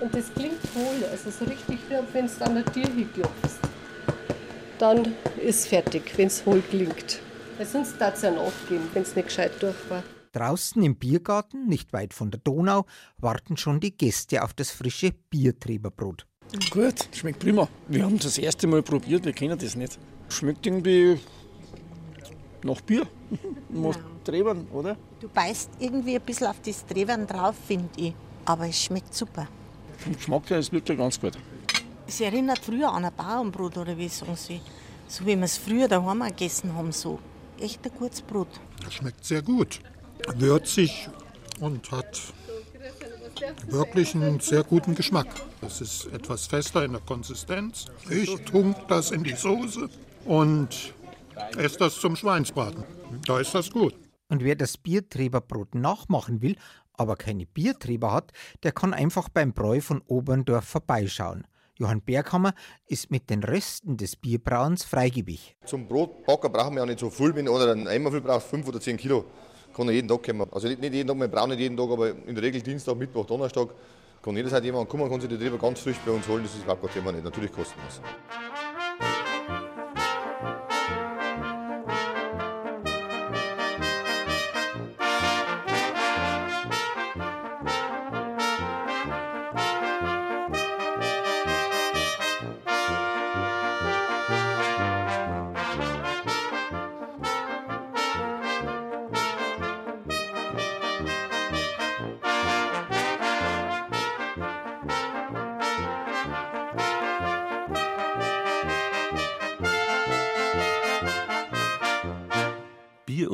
[0.00, 3.60] und das klingt hohl, also so richtig wie wenn es an der Tür hinklopfst,
[4.78, 7.20] dann ist es fertig, wenn es hohl klingt.
[7.56, 10.02] Weil sonst darf es ja nachgehen, wenn es nicht gescheit durch war.
[10.34, 12.86] Draußen im Biergarten, nicht weit von der Donau,
[13.18, 16.26] warten schon die Gäste auf das frische Biertreberbrot.
[16.70, 17.68] Gut, schmeckt prima.
[17.86, 19.98] Wir haben das erste Mal probiert, wir kennen das nicht.
[20.28, 21.20] Schmeckt irgendwie
[22.64, 23.06] nach Bier.
[23.68, 24.96] nach Trebern, oder?
[25.20, 28.14] Du beißt irgendwie ein bisschen auf das Trebern drauf, finde ich.
[28.44, 29.46] Aber es schmeckt super.
[29.98, 31.38] Vom Geschmack her ist es wirklich ganz gut.
[32.06, 34.60] Es erinnert früher an ein Bauernbrot, oder wie sagen Sie?
[35.06, 37.20] So wie wir es früher daheim gegessen haben, so.
[37.60, 38.48] Echt ein gutes Brot.
[38.82, 39.80] Das schmeckt sehr gut.
[40.36, 41.08] Würzig
[41.60, 42.20] und hat
[43.66, 45.28] wirklich einen sehr guten Geschmack.
[45.60, 47.86] Es ist etwas fester in der Konsistenz.
[48.10, 49.88] Ich tunke das in die Soße
[50.24, 50.94] und
[51.56, 52.84] esse das zum Schweinsbraten.
[53.26, 53.94] Da ist das gut.
[54.28, 56.56] Und wer das Biertreberbrot nachmachen will,
[56.94, 58.32] aber keine Biertreber hat,
[58.62, 61.46] der kann einfach beim Bräu von Oberndorf vorbeischauen.
[61.76, 62.54] Johann Berghammer
[62.86, 65.56] ist mit den Resten des Bierbrauens Freigebig.
[65.64, 67.34] Zum Brotbacken brauchen wir ja nicht so viel.
[67.34, 69.24] Wenn einer einen Eimer viel braucht, 5 oder 10 Kilo.
[69.74, 70.46] Kann jeden Tag kommen.
[70.52, 72.96] Also nicht, nicht jeden Tag, wir brauchen nicht jeden Tag, aber in der Regel Dienstag,
[72.96, 73.68] Mittwoch, Donnerstag
[74.22, 76.62] kann jederzeit jemand kommen, kann sich die Triebe ganz frisch bei uns holen, das ist
[76.62, 78.00] überhaupt kein Thema nicht, natürlich kostenlos.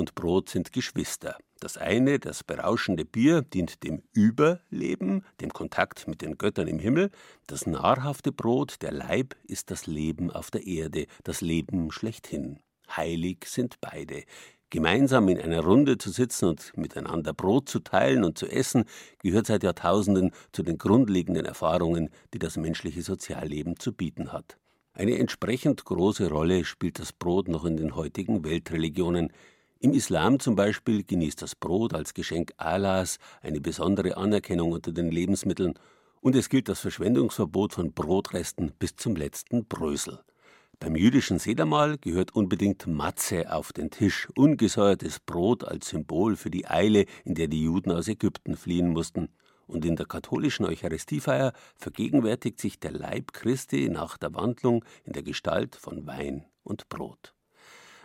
[0.01, 1.37] Und Brot sind Geschwister.
[1.61, 7.11] Das eine, das berauschende Bier, dient dem Überleben, dem Kontakt mit den Göttern im Himmel.
[7.47, 12.59] Das nahrhafte Brot, der Leib, ist das Leben auf der Erde, das Leben schlechthin.
[12.97, 14.25] Heilig sind beide.
[14.71, 18.85] Gemeinsam in einer Runde zu sitzen und miteinander Brot zu teilen und zu essen,
[19.19, 24.57] gehört seit Jahrtausenden zu den grundlegenden Erfahrungen, die das menschliche Sozialleben zu bieten hat.
[24.93, 29.33] Eine entsprechend große Rolle spielt das Brot noch in den heutigen Weltreligionen.
[29.83, 35.11] Im Islam zum Beispiel genießt das Brot als Geschenk Allahs eine besondere Anerkennung unter den
[35.11, 35.73] Lebensmitteln
[36.21, 40.21] und es gilt das Verschwendungsverbot von Brotresten bis zum letzten Brösel.
[40.81, 46.67] Beim jüdischen Sedermahl gehört unbedingt Matze auf den Tisch, ungesäuertes Brot als Symbol für die
[46.67, 49.31] Eile, in der die Juden aus Ägypten fliehen mussten.
[49.67, 55.23] Und in der katholischen Eucharistiefeier vergegenwärtigt sich der Leib Christi nach der Wandlung in der
[55.23, 57.35] Gestalt von Wein und Brot.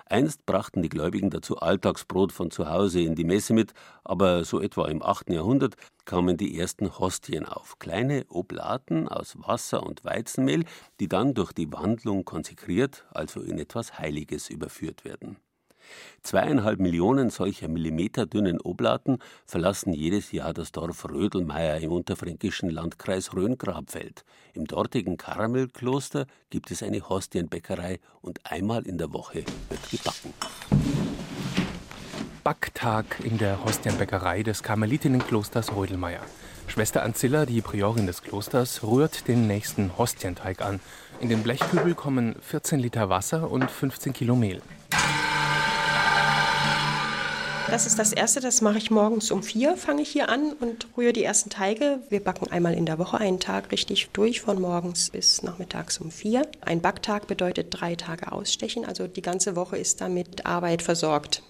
[0.07, 4.61] Einst brachten die Gläubigen dazu Alltagsbrot von zu Hause in die Messe mit, aber so
[4.61, 5.31] etwa im 8.
[5.31, 10.65] Jahrhundert kamen die ersten Hostien auf, kleine Oblaten aus Wasser und Weizenmehl,
[10.99, 15.37] die dann durch die Wandlung konsekriert, also in etwas Heiliges überführt werden.
[16.23, 24.23] Zweieinhalb Millionen solcher millimeterdünnen Oblaten verlassen jedes Jahr das Dorf Rödelmeier im unterfränkischen Landkreis Rhön-Grabfeld.
[24.53, 30.33] Im dortigen Karmelkloster gibt es eine Hostienbäckerei und einmal in der Woche wird gebacken.
[32.43, 36.21] Backtag in der Hostienbäckerei des Karmelitinnenklosters Rödelmeier.
[36.67, 40.79] Schwester Ancilla, die Priorin des Klosters, rührt den nächsten Hostienteig an.
[41.19, 44.61] In den Blechkübel kommen 14 Liter Wasser und 15 Kilo Mehl.
[47.67, 50.87] Das ist das Erste, das mache ich morgens um vier, fange ich hier an und
[50.95, 51.99] rühre die ersten Teige.
[52.09, 56.11] Wir backen einmal in der Woche einen Tag richtig durch, von morgens bis nachmittags um
[56.11, 56.43] vier.
[56.61, 61.41] Ein Backtag bedeutet drei Tage ausstechen, also die ganze Woche ist damit Arbeit versorgt.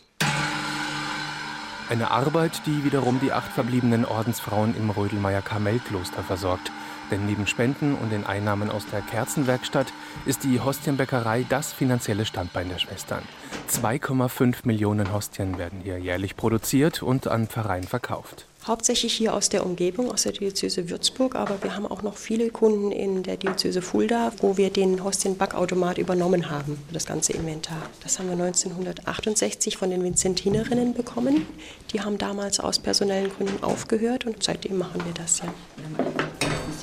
[1.90, 6.72] Eine Arbeit, die wiederum die acht verbliebenen Ordensfrauen im Rödelmeier Karmelkloster versorgt.
[7.12, 9.88] Denn neben Spenden und den Einnahmen aus der Kerzenwerkstatt
[10.26, 13.24] ist die Hostienbäckerei das finanzielle Standbein der Schwestern.
[13.70, 18.46] 2,5 Millionen Hostien werden hier jährlich produziert und an Pfarreien verkauft.
[18.66, 22.50] Hauptsächlich hier aus der Umgebung, aus der Diözese Würzburg, aber wir haben auch noch viele
[22.50, 27.84] Kunden in der Diözese Fulda, wo wir den Hostienbackautomat übernommen haben, das ganze Inventar.
[28.02, 31.46] Das haben wir 1968 von den Vinzentinerinnen bekommen.
[31.94, 35.54] Die haben damals aus personellen Gründen aufgehört und seitdem machen wir das ja.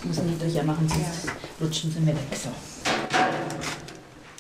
[0.02, 1.28] Das müssen die durch ja machen, sonst
[1.60, 2.16] rutschen sie mir weg.
[2.34, 2.48] So.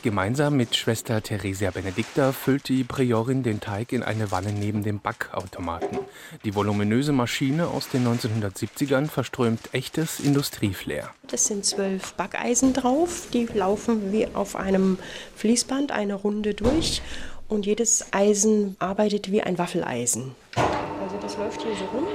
[0.02, 4.98] Gemeinsam mit Schwester Theresia Benedicta füllt die Priorin den Teig in eine Wanne neben dem
[4.98, 6.00] Backautomaten.
[6.44, 11.10] Die voluminöse Maschine aus den 1970ern verströmt echtes Industrieflair.
[11.28, 14.98] Das sind zwölf Backeisen drauf, die laufen wie auf einem
[15.36, 17.00] Fließband eine Runde durch
[17.46, 20.34] und jedes Eisen arbeitet wie ein Waffeleisen.
[20.56, 22.08] Also das läuft hier so rum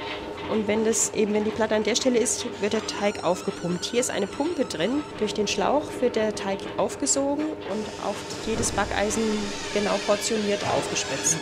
[0.49, 3.85] und wenn das eben, wenn die Platte an der Stelle ist, wird der Teig aufgepumpt.
[3.85, 5.03] Hier ist eine Pumpe drin.
[5.19, 9.23] Durch den Schlauch wird der Teig aufgesogen und auf jedes Backeisen
[9.73, 11.37] genau portioniert aufgespritzt.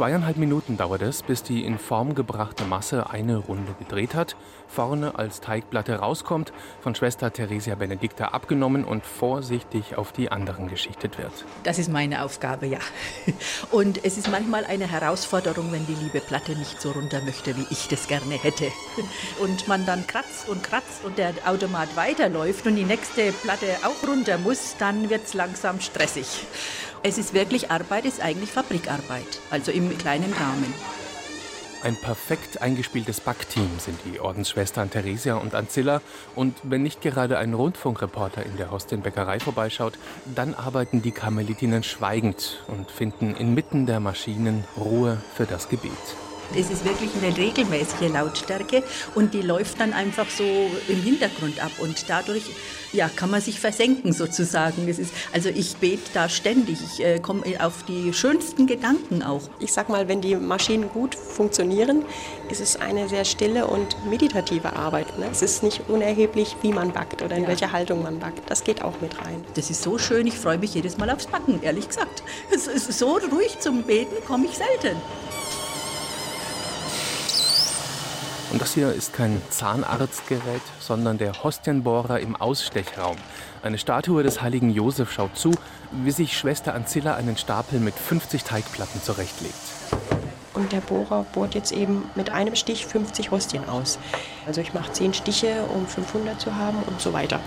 [0.00, 4.34] Zweieinhalb Minuten dauert es, bis die in Form gebrachte Masse eine Runde gedreht hat,
[4.66, 11.18] vorne als Teigplatte rauskommt, von Schwester Theresia Benedicta abgenommen und vorsichtig auf die anderen geschichtet
[11.18, 11.44] wird.
[11.64, 12.78] Das ist meine Aufgabe, ja.
[13.70, 17.66] Und es ist manchmal eine Herausforderung, wenn die liebe Platte nicht so runter möchte, wie
[17.68, 18.68] ich das gerne hätte.
[19.42, 24.08] Und man dann kratzt und kratzt und der Automat weiterläuft und die nächste Platte auch
[24.08, 26.46] runter muss, dann wird es langsam stressig.
[27.02, 30.74] Es ist wirklich Arbeit, ist eigentlich Fabrikarbeit, also im kleinen Rahmen.
[31.82, 36.02] Ein perfekt eingespieltes Backteam sind die Ordensschwestern Theresia und Ancilla.
[36.36, 39.94] Und wenn nicht gerade ein Rundfunkreporter in der Hostienbäckerei vorbeischaut,
[40.26, 45.90] dann arbeiten die Karmelitinnen schweigend und finden inmitten der Maschinen Ruhe für das Gebet.
[46.56, 48.82] Es ist wirklich eine regelmäßige Lautstärke
[49.14, 50.44] und die läuft dann einfach so
[50.88, 52.42] im Hintergrund ab und dadurch
[52.92, 54.88] ja, kann man sich versenken sozusagen.
[54.88, 59.42] Es ist, also ich bete da ständig, ich äh, komme auf die schönsten Gedanken auch.
[59.60, 62.04] Ich sag mal, wenn die Maschinen gut funktionieren,
[62.50, 65.18] ist es eine sehr stille und meditative Arbeit.
[65.18, 65.28] Ne?
[65.30, 67.48] Es ist nicht unerheblich, wie man backt oder in ja.
[67.48, 68.50] welcher Haltung man backt.
[68.50, 69.44] Das geht auch mit rein.
[69.54, 72.24] Das ist so schön, ich freue mich jedes Mal aufs Backen, ehrlich gesagt.
[72.52, 74.96] Es ist so ruhig zum Beten komme ich selten.
[78.50, 83.16] Und das hier ist kein Zahnarztgerät, sondern der Hostienbohrer im Ausstechraum.
[83.62, 85.52] Eine Statue des heiligen Josef schaut zu,
[85.92, 89.54] wie sich Schwester Ancilla einen Stapel mit 50 Teigplatten zurechtlegt.
[90.54, 93.98] Und der Bohrer bohrt jetzt eben mit einem Stich 50 Hostien aus.
[94.46, 97.38] Also ich mache 10 Stiche, um 500 zu haben und so weiter.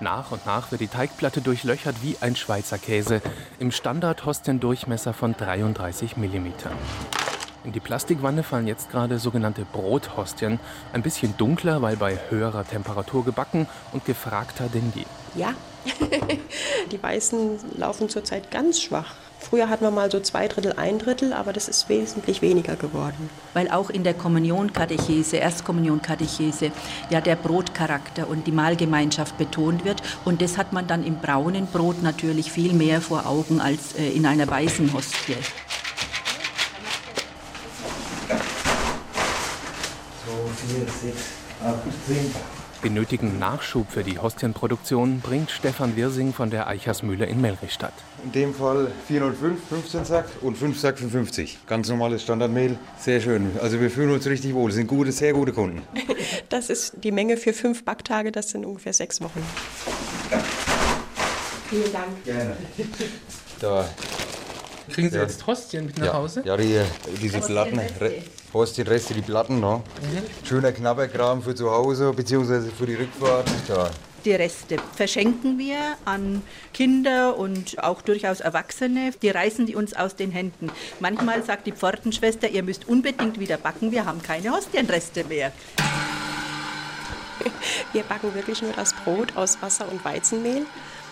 [0.00, 3.20] Nach und nach wird die Teigplatte durchlöchert wie ein Schweizer Käse
[3.58, 6.46] im Standard-Hostiendurchmesser von 33 mm.
[7.64, 10.60] In die Plastikwanne fallen jetzt gerade sogenannte Brothostien.
[10.92, 15.04] Ein bisschen dunkler, weil bei höherer Temperatur gebacken und gefragter denn je.
[15.34, 15.54] Ja,
[16.92, 19.14] die Weißen laufen zurzeit ganz schwach.
[19.40, 23.30] Früher hatten wir mal so zwei Drittel, ein Drittel, aber das ist wesentlich weniger geworden.
[23.54, 26.72] Weil auch in der Kommunionkatechese, Erstkommunionkatechese,
[27.10, 30.02] ja der Brotcharakter und die Mahlgemeinschaft betont wird.
[30.24, 34.08] Und das hat man dann im braunen Brot natürlich viel mehr vor Augen als äh,
[34.10, 35.36] in einer weißen Hostie.
[40.66, 41.26] Vier, sechs,
[41.64, 42.34] acht, zehn.
[42.84, 47.92] Den nötigen Nachschub für die Hostienproduktion bringt Stefan Wirsing von der Eichersmühle in Melrichstadt.
[48.22, 51.58] In dem Fall 405, 15 Sack und 5 Sack für 50.
[51.66, 53.50] Ganz normales Standardmehl, sehr schön.
[53.60, 55.82] Also wir fühlen uns richtig wohl, das sind gute, sehr gute Kunden.
[56.50, 59.42] Das ist die Menge für fünf Backtage, das sind ungefähr sechs Wochen.
[61.68, 62.24] Vielen Dank.
[62.24, 62.56] Gerne.
[63.60, 63.88] Da
[64.90, 65.22] Kriegen Sie ja.
[65.22, 66.12] jetzt Hostien mit nach ja.
[66.14, 66.42] Hause?
[66.44, 66.80] Ja, die,
[67.20, 67.80] diese Platten,
[68.52, 69.60] Hostienreste, die Platten.
[69.60, 69.78] No?
[70.00, 70.46] Mhm.
[70.46, 72.70] Schöner Knabberkram für zu Hause bzw.
[72.76, 73.48] für die Rückfahrt.
[73.68, 73.90] Ja.
[74.24, 76.42] Die Reste verschenken wir an
[76.74, 79.12] Kinder und auch durchaus Erwachsene.
[79.22, 80.70] Die reißen die uns aus den Händen.
[80.98, 85.52] Manchmal sagt die Pfortenschwester, ihr müsst unbedingt wieder backen, wir haben keine Hostienreste mehr.
[87.92, 90.66] Wir backen wirklich nur das Brot aus Wasser und Weizenmehl.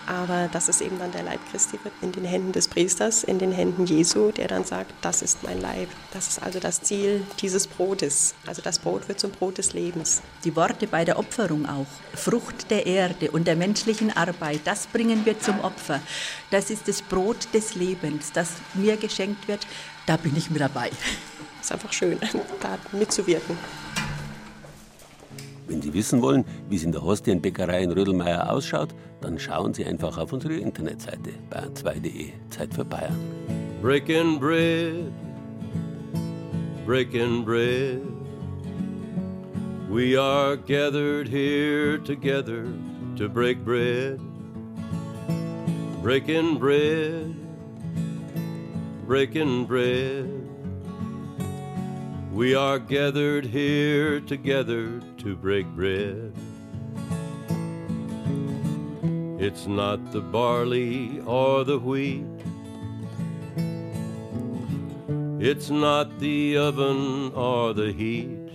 [0.07, 3.39] Aber das ist eben dann der Leib Christi wird in den Händen des Priesters, in
[3.39, 5.89] den Händen Jesu, der dann sagt, das ist mein Leib.
[6.13, 8.35] Das ist also das Ziel dieses Brotes.
[8.47, 10.23] Also das Brot wird zum Brot des Lebens.
[10.45, 11.87] Die Worte bei der Opferung auch.
[12.15, 16.01] Frucht der Erde und der menschlichen Arbeit, das bringen wir zum Opfer.
[16.51, 19.67] Das ist das Brot des Lebens, das mir geschenkt wird.
[20.07, 20.91] Da bin ich mit dabei.
[21.61, 22.19] Es ist einfach schön,
[22.61, 23.59] da mitzuwirken.
[25.69, 29.85] Wenn Sie wissen wollen, wie es in der Hostienbäckerei in Rödelmeier ausschaut, dann schauen Sie
[29.85, 32.31] einfach auf unsere Internetseite bayern2.de.
[32.51, 33.19] Zeit für Bayern.
[33.83, 35.13] Breaking bread,
[36.87, 38.01] breaking bread.
[39.89, 42.67] We are gathered here together
[43.17, 44.21] to break bread.
[46.03, 47.35] Breaking bread,
[49.07, 50.29] breaking bread.
[52.33, 56.33] We are gathered here together to break bread.
[59.41, 62.25] It's not the barley or the wheat.
[65.41, 68.53] It's not the oven or the heat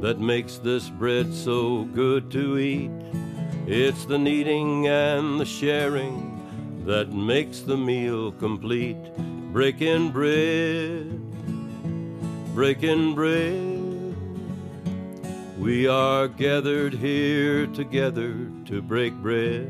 [0.00, 2.90] that makes this bread so good to eat.
[3.66, 6.40] It's the kneading and the sharing
[6.86, 9.04] that makes the meal complete
[9.52, 11.25] breaking bread,
[12.56, 14.16] breaking bread.
[15.58, 18.32] We are gathered here together
[18.64, 19.68] to break bread,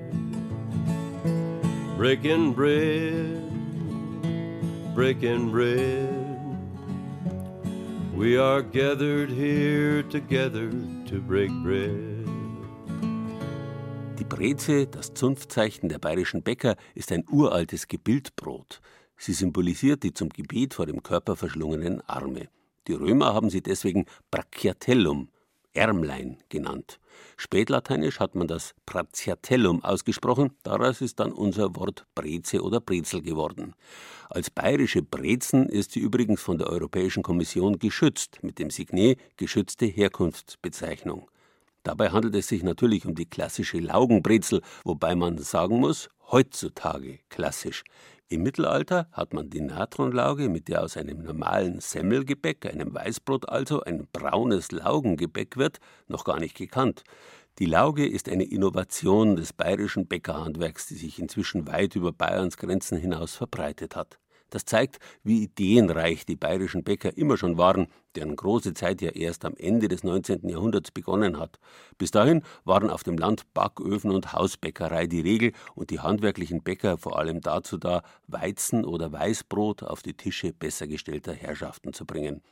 [1.96, 3.42] breaking bread,
[4.94, 6.14] breaking bread.
[8.14, 10.70] We are gathered here together
[11.06, 12.24] to break bread.
[14.16, 18.80] Die Breze, das Zunftzeichen der bayerischen Bäcker, ist ein uraltes Gebildbrot.
[19.16, 22.48] Sie symbolisiert die zum Gebet vor dem Körper verschlungenen Arme.
[22.86, 25.28] Die Römer haben sie deswegen Brachiatellum,
[25.72, 26.98] Ärmlein, genannt.
[27.36, 33.74] Spätlateinisch hat man das Brachiatellum ausgesprochen, daraus ist dann unser Wort Breze oder Brezel geworden.
[34.30, 39.86] Als bayerische Brezen ist sie übrigens von der Europäischen Kommission geschützt, mit dem Signet geschützte
[39.86, 41.28] Herkunftsbezeichnung.
[41.82, 47.84] Dabei handelt es sich natürlich um die klassische Laugenbrezel, wobei man sagen muss, heutzutage klassisch.
[48.28, 53.82] Im Mittelalter hat man die Natronlauge, mit der aus einem normalen Semmelgebäck, einem Weißbrot also,
[53.82, 57.04] ein braunes Laugengebäck wird, noch gar nicht gekannt.
[57.60, 62.98] Die Lauge ist eine Innovation des bayerischen Bäckerhandwerks, die sich inzwischen weit über Bayerns Grenzen
[62.98, 64.18] hinaus verbreitet hat.
[64.50, 69.44] Das zeigt, wie ideenreich die bayerischen Bäcker immer schon waren, deren große Zeit ja erst
[69.44, 70.48] am Ende des 19.
[70.48, 71.58] Jahrhunderts begonnen hat.
[71.98, 76.96] Bis dahin waren auf dem Land Backöfen und Hausbäckerei die Regel und die handwerklichen Bäcker
[76.96, 82.42] vor allem dazu da, Weizen oder Weißbrot auf die Tische besser gestellter Herrschaften zu bringen.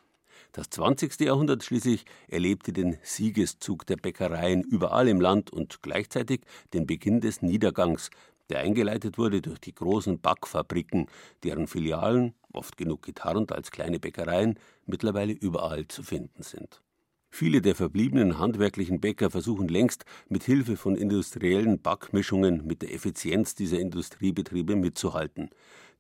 [0.52, 1.18] Das 20.
[1.20, 6.42] Jahrhundert schließlich erlebte den Siegeszug der Bäckereien überall im Land und gleichzeitig
[6.72, 8.10] den Beginn des Niedergangs,
[8.50, 11.06] der eingeleitet wurde durch die großen Backfabriken,
[11.42, 16.82] deren Filialen, oft genug getarnt als kleine Bäckereien, mittlerweile überall zu finden sind.
[17.30, 23.56] Viele der verbliebenen handwerklichen Bäcker versuchen längst, mit Hilfe von industriellen Backmischungen mit der Effizienz
[23.56, 25.50] dieser Industriebetriebe mitzuhalten.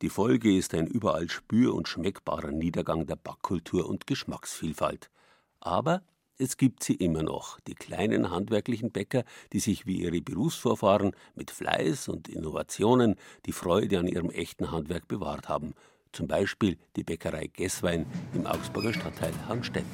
[0.00, 5.10] Die Folge ist ein überall spür- und schmeckbarer Niedergang der Backkultur und Geschmacksvielfalt.
[5.58, 6.02] Aber
[6.38, 11.50] es gibt sie immer noch, die kleinen handwerklichen Bäcker, die sich wie ihre Berufsvorfahren mit
[11.50, 13.14] Fleiß und Innovationen
[13.46, 15.74] die Freude an ihrem echten Handwerk bewahrt haben.
[16.12, 19.90] Zum Beispiel die Bäckerei Gesswein im Augsburger Stadtteil Hangstetten.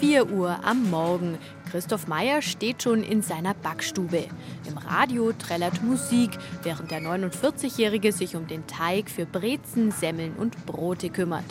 [0.00, 1.38] 4 Uhr am Morgen.
[1.70, 4.28] Christoph Meyer steht schon in seiner Backstube.
[4.68, 6.30] Im Radio trällert Musik,
[6.62, 11.44] während der 49-Jährige sich um den Teig für Brezen, Semmeln und Brote kümmert.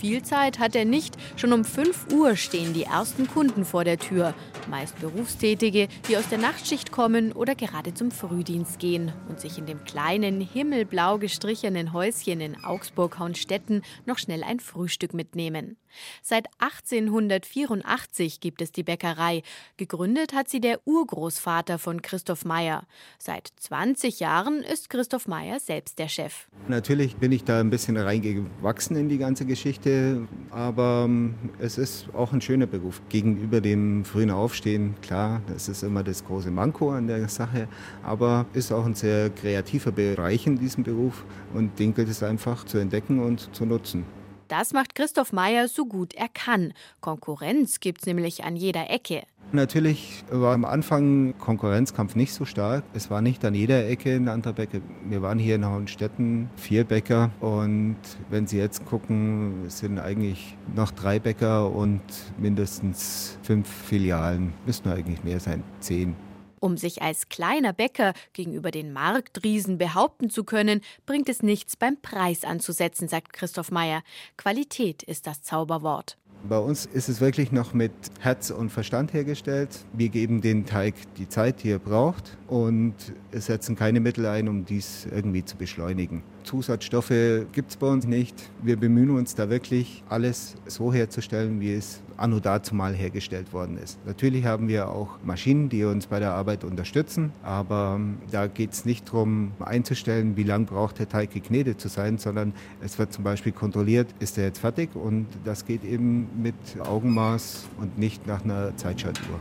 [0.00, 1.14] Viel Zeit hat er nicht.
[1.36, 4.32] Schon um 5 Uhr stehen die ersten Kunden vor der Tür.
[4.70, 9.66] Meist Berufstätige, die aus der Nachtschicht kommen oder gerade zum Frühdienst gehen und sich in
[9.66, 15.76] dem kleinen, himmelblau gestrichenen Häuschen in Augsburg-Haunstetten noch schnell ein Frühstück mitnehmen.
[16.22, 19.42] Seit 1884 gibt es die Bäckerei.
[19.76, 22.84] Gegründet hat sie der Urgroßvater von Christoph Meyer.
[23.18, 26.48] Seit 20 Jahren ist Christoph Meyer selbst der Chef.
[26.68, 32.08] Natürlich bin ich da ein bisschen reingewachsen in die ganze Geschichte, aber ähm, es ist
[32.14, 33.00] auch ein schöner Beruf.
[33.08, 37.68] Gegenüber dem frühen Aufstehen, klar, das ist immer das große Manko an der Sache,
[38.02, 41.24] aber ist auch ein sehr kreativer Bereich in diesem Beruf
[41.54, 44.04] und den gilt es einfach zu entdecken und zu nutzen.
[44.50, 46.72] Das macht Christoph Meyer so gut er kann.
[47.00, 49.22] Konkurrenz gibt's nämlich an jeder Ecke.
[49.52, 52.82] Natürlich war am Anfang Konkurrenzkampf nicht so stark.
[52.92, 54.80] Es war nicht an jeder Ecke ein anderer Bäcker.
[55.04, 57.96] Wir waren hier in Hohenstetten vier Bäcker und
[58.28, 62.02] wenn Sie jetzt gucken, sind eigentlich noch drei Bäcker und
[62.36, 64.52] mindestens fünf Filialen.
[64.66, 66.16] Müssten eigentlich mehr sein, zehn.
[66.60, 71.96] Um sich als kleiner Bäcker gegenüber den Marktriesen behaupten zu können, bringt es nichts beim
[72.00, 74.02] Preis anzusetzen, sagt Christoph Meyer.
[74.36, 76.18] Qualität ist das Zauberwort.
[76.48, 79.84] Bei uns ist es wirklich noch mit Herz und Verstand hergestellt.
[79.92, 82.94] Wir geben den Teig die Zeit, die er braucht und
[83.32, 86.22] setzen keine Mittel ein, um dies irgendwie zu beschleunigen.
[86.44, 88.34] Zusatzstoffe gibt es bei uns nicht.
[88.62, 93.78] Wir bemühen uns da wirklich, alles so herzustellen, wie es anno dazu mal hergestellt worden
[93.78, 93.98] ist.
[94.06, 98.72] Natürlich haben wir auch Maschinen, die uns bei der Arbeit unterstützen, aber ähm, da geht
[98.72, 103.12] es nicht darum einzustellen, wie lange braucht der Teig geknetet zu sein, sondern es wird
[103.12, 108.26] zum Beispiel kontrolliert, ist er jetzt fertig und das geht eben mit Augenmaß und nicht
[108.26, 109.38] nach einer Zeitschaltuhr.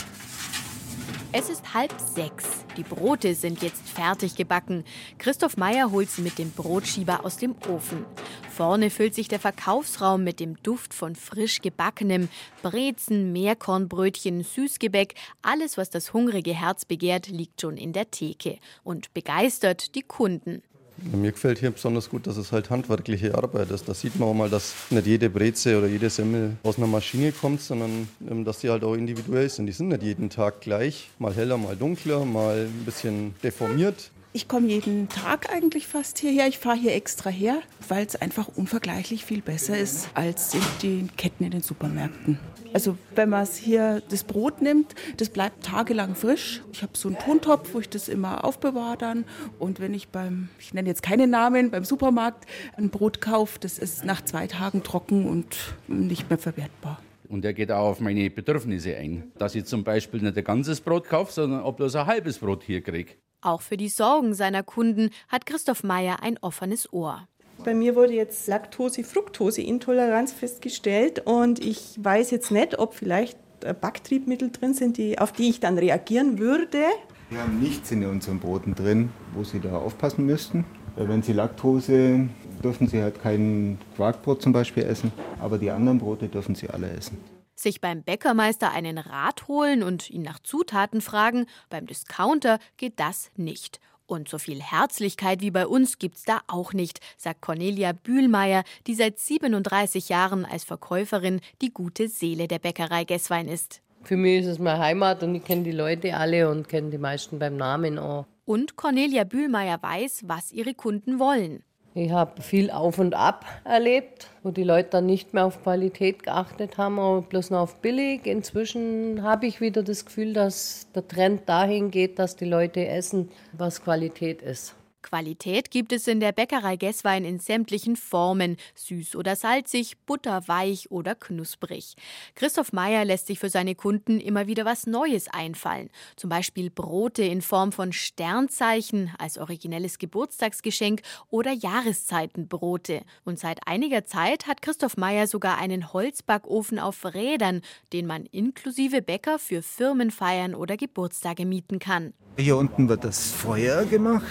[1.32, 2.65] Es ist halb sechs.
[2.75, 4.84] Die Brote sind jetzt fertig gebacken.
[5.19, 8.03] Christoph Meyer holt sie mit dem Brotschieber aus dem Ofen.
[8.49, 12.30] Vorne füllt sich der Verkaufsraum mit dem Duft von frisch gebackenem
[12.63, 15.13] Brezen, Meerkornbrötchen, Süßgebäck.
[15.43, 20.63] Alles, was das hungrige Herz begehrt, liegt schon in der Theke und begeistert die Kunden.
[21.11, 23.87] Mir gefällt hier besonders gut, dass es halt handwerkliche Arbeit ist.
[23.87, 27.31] Da sieht man auch mal, dass nicht jede Breze oder jede Semmel aus einer Maschine
[27.31, 29.67] kommt, sondern ähm, dass die halt auch individuell sind.
[29.67, 34.11] Die sind nicht jeden Tag gleich, mal heller, mal dunkler, mal ein bisschen deformiert.
[34.32, 36.47] Ich komme jeden Tag eigentlich fast hierher.
[36.47, 41.15] Ich fahre hier extra her, weil es einfach unvergleichlich viel besser ist als in den
[41.17, 42.38] Ketten in den Supermärkten.
[42.71, 46.61] Also wenn man hier das Brot nimmt, das bleibt tagelang frisch.
[46.71, 49.25] Ich habe so einen Tontopf, wo ich das immer aufbewahre dann.
[49.57, 52.45] Und wenn ich beim, ich nenne jetzt keine Namen, beim Supermarkt
[52.77, 55.57] ein Brot kaufe, das ist nach zwei Tagen trocken und
[55.88, 57.01] nicht mehr verwertbar.
[57.27, 59.32] Und er geht auch auf meine Bedürfnisse ein.
[59.39, 62.61] Dass ich zum Beispiel nicht ein ganzes Brot kaufe, sondern ob bloß ein halbes Brot
[62.63, 63.13] hier kriege.
[63.41, 67.27] Auch für die Sorgen seiner Kunden hat Christoph Meyer ein offenes Ohr.
[67.63, 73.37] Bei mir wurde jetzt Laktose-Fructose-Intoleranz festgestellt und ich weiß jetzt nicht, ob vielleicht
[73.81, 76.83] Backtriebmittel drin sind, die, auf die ich dann reagieren würde.
[77.29, 80.65] Wir haben nichts in unseren Broten drin, wo Sie da aufpassen müssten.
[80.95, 82.27] Wenn Sie Laktose,
[82.63, 86.89] dürfen Sie halt kein Quarkbrot zum Beispiel essen, aber die anderen Brote dürfen Sie alle
[86.89, 87.17] essen
[87.62, 93.32] sich beim Bäckermeister einen Rat holen und ihn nach Zutaten fragen, beim Discounter geht das
[93.36, 93.80] nicht.
[94.10, 98.95] Und so viel Herzlichkeit wie bei uns gibt's da auch nicht, sagt Cornelia Bühlmeier, die
[98.95, 103.82] seit 37 Jahren als Verkäuferin die gute Seele der Bäckerei Gesswein ist.
[104.01, 106.97] Für mich ist es meine Heimat und ich kenne die Leute alle und kenne die
[106.97, 108.26] meisten beim Namen auch.
[108.45, 111.64] Und Cornelia Bühlmeier weiß, was ihre Kunden wollen.
[112.01, 116.23] Ich habe viel Auf und Ab erlebt, wo die Leute dann nicht mehr auf Qualität
[116.23, 118.25] geachtet haben, aber bloß noch auf billig.
[118.25, 123.29] Inzwischen habe ich wieder das Gefühl, dass der Trend dahin geht, dass die Leute essen,
[123.51, 124.75] was Qualität ist.
[125.01, 131.15] Qualität gibt es in der Bäckerei Gesswein in sämtlichen Formen, süß oder salzig, butterweich oder
[131.15, 131.95] knusprig.
[132.35, 135.89] Christoph Meyer lässt sich für seine Kunden immer wieder was Neues einfallen.
[136.15, 143.01] Zum Beispiel Brote in Form von Sternzeichen als originelles Geburtstagsgeschenk oder Jahreszeitenbrote.
[143.25, 147.61] Und seit einiger Zeit hat Christoph Meyer sogar einen Holzbackofen auf Rädern,
[147.93, 152.13] den man inklusive Bäcker für Firmenfeiern oder Geburtstage mieten kann.
[152.37, 154.25] Hier unten wird das Feuer gemacht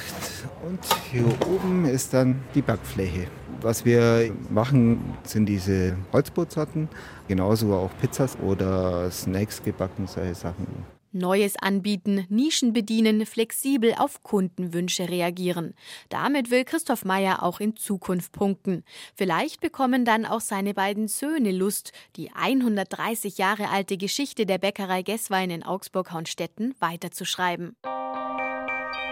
[0.65, 0.81] und
[1.11, 3.27] hier oben ist dann die Backfläche.
[3.61, 6.89] Was wir machen, sind diese Holzbrotsorten,
[7.27, 10.67] genauso auch Pizzas oder Snacks gebacken, solche Sachen.
[11.11, 15.75] Neues anbieten, Nischen bedienen, flexibel auf Kundenwünsche reagieren.
[16.11, 18.85] Damit will Christoph Meyer auch in Zukunft punkten.
[19.15, 25.03] Vielleicht bekommen dann auch seine beiden Söhne Lust, die 130 Jahre alte Geschichte der Bäckerei
[25.03, 27.75] Gesswein in Augsburg-Hornstetten weiterzuschreiben.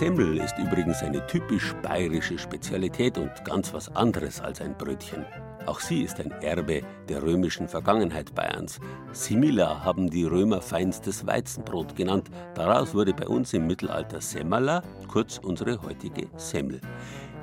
[0.00, 5.26] Semmel ist übrigens eine typisch bayerische Spezialität und ganz was anderes als ein Brötchen.
[5.66, 6.80] Auch sie ist ein Erbe
[7.10, 8.80] der römischen Vergangenheit Bayerns.
[9.12, 12.30] Simila haben die Römer feinstes Weizenbrot genannt.
[12.54, 16.80] Daraus wurde bei uns im Mittelalter Semmala, kurz unsere heutige Semmel.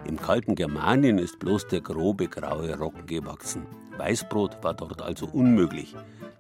[0.08, 3.68] Im kalten Germanien ist bloß der grobe graue Roggen gewachsen.
[4.00, 5.94] Weißbrot war dort also unmöglich.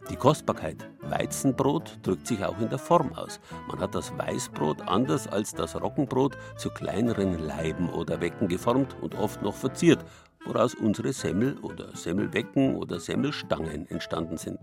[0.10, 3.39] Die Kostbarkeit Weizenbrot drückt sich auch in der Form aus.
[3.68, 9.16] Man hat das Weißbrot anders als das Roggenbrot zu kleineren Leiben oder Wecken geformt und
[9.16, 10.05] oft noch verziert,
[10.45, 14.60] woraus unsere Semmel oder Semmelwecken oder Semmelstangen entstanden sind.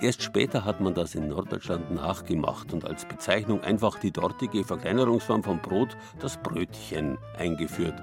[0.00, 5.42] Erst später hat man das in Norddeutschland nachgemacht und als Bezeichnung einfach die dortige Verkleinerungsform
[5.42, 7.94] von Brot, das Brötchen, eingeführt.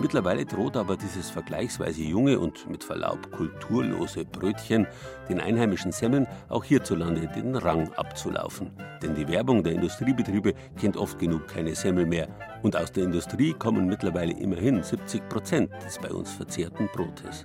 [0.00, 4.86] Mittlerweile droht aber dieses vergleichsweise junge und mit Verlaub kulturlose Brötchen
[5.28, 8.70] den einheimischen Semmeln auch hierzulande den Rang abzulaufen.
[9.02, 12.28] Denn die Werbung der Industriebetriebe kennt oft genug keine Semmel mehr.
[12.62, 17.44] Und aus der Industrie kommen mittlerweile immerhin 70 Prozent des bei uns verzehrten Brotes.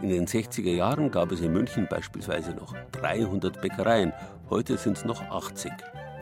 [0.00, 4.12] In den 60er Jahren gab es in München beispielsweise noch 300 Bäckereien,
[4.48, 5.70] heute sind es noch 80.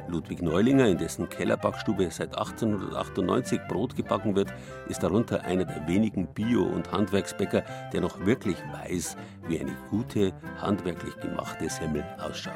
[0.09, 4.53] Ludwig Neulinger, in dessen Kellerbackstube seit 1898 Brot gebacken wird,
[4.89, 9.17] ist darunter einer der wenigen Bio- und Handwerksbäcker, der noch wirklich weiß,
[9.49, 12.55] wie eine gute, handwerklich gemachte Semmel ausschaut.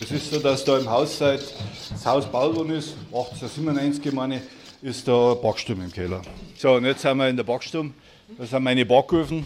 [0.00, 1.42] Es ist so, dass da im Haus seit
[1.90, 4.42] das Haus gebaut worden ist, 1897 meine,
[4.80, 6.22] ist da Backstube im Keller.
[6.56, 7.90] So, und jetzt sind wir in der Backstube.
[8.36, 9.44] Das sind meine Backöfen.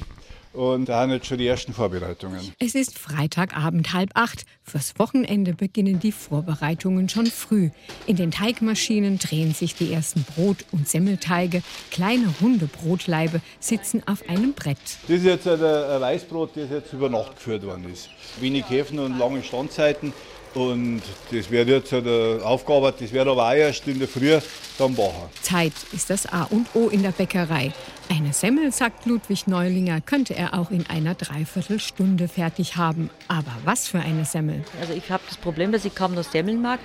[0.52, 2.52] Und da haben jetzt schon die ersten Vorbereitungen.
[2.58, 4.44] Es ist Freitagabend halb acht.
[4.62, 7.70] Fürs Wochenende beginnen die Vorbereitungen schon früh.
[8.06, 11.62] In den Teigmaschinen drehen sich die ersten Brot- und Semmelteige.
[11.90, 14.76] Kleine runde Brotleibe sitzen auf einem Brett.
[15.08, 18.10] Das ist jetzt ein Weißbrot, das jetzt über Nacht geführt worden ist.
[18.40, 20.12] Wenig Hefen und lange Standzeiten.
[20.54, 24.38] Und das wird jetzt aufgearbeitet, das wird aber auch erst in der Früh
[24.78, 25.30] dann machen.
[25.40, 27.72] Zeit ist das A und O in der Bäckerei.
[28.10, 33.08] Eine Semmel, sagt Ludwig Neulinger, könnte er auch in einer Dreiviertelstunde fertig haben.
[33.28, 34.62] Aber was für eine Semmel?
[34.80, 36.80] Also ich habe das Problem, dass ich kaum noch Semmeln mag,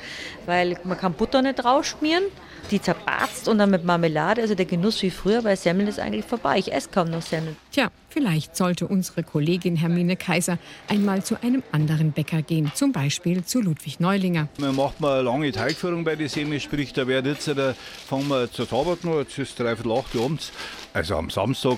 [0.46, 2.24] weil man kann Butter nicht draufschmieren.
[2.70, 6.26] Die zerbarzt und dann mit Marmelade, also der Genuss wie früher bei Semmeln ist eigentlich
[6.26, 6.60] vorbei.
[6.60, 7.56] Ich esse kaum noch Semmeln.
[7.72, 10.58] Tja, vielleicht sollte unsere Kollegin Hermine Kaiser
[10.90, 14.50] einmal zu einem anderen Bäcker gehen, zum Beispiel zu Ludwig Neulinger.
[14.60, 17.74] Man macht mal eine lange Teigführung bei der Semmel, sprich, da wird jetzt, da
[18.06, 20.52] fangen wir zur Tabak noch, jetzt ist dreiviertel acht abends.
[20.94, 21.78] Also am Samstag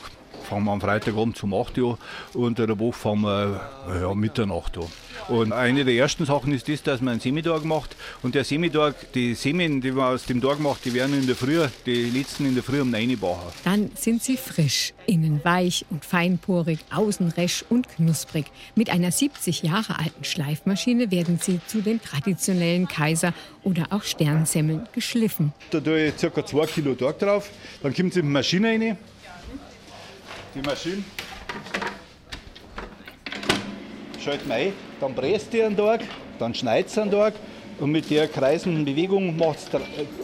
[0.49, 1.97] fangen wir am Freitagabend um 8 Uhr
[2.33, 3.61] und der Woche fangen wir
[4.01, 4.87] ja, Mitternacht an.
[5.27, 7.95] Und eine der ersten Sachen ist das, dass man einen Semitag macht.
[8.23, 11.35] Und der Semitag, die Semen, die man aus dem Tag macht, die werden in der
[11.35, 13.53] Früh, die letzten in der Früh um 9 Uhr.
[13.63, 18.45] Dann sind sie frisch, innen weich und feinporig, außen resch und knusprig.
[18.75, 23.33] Mit einer 70 Jahre alten Schleifmaschine werden sie zu den traditionellen Kaiser-
[23.63, 25.53] oder auch Sternsemmeln geschliffen.
[25.69, 26.43] Da tue ich ca.
[26.43, 27.51] 2 Kilo Tag drauf.
[27.83, 28.97] Dann kommt sie in die Maschine rein.
[30.59, 31.03] Die Maschine
[34.21, 36.01] schalten wir ein, dann presst die einen Tag,
[36.37, 37.33] dann schneidet sie einen Tag
[37.79, 39.81] und mit der kreisenden Bewegung macht es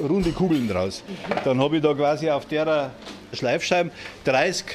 [0.09, 1.03] runde Kugeln draus.
[1.45, 2.91] Dann habe ich da quasi auf der
[3.31, 3.91] Schleifscheibe
[4.25, 4.65] 30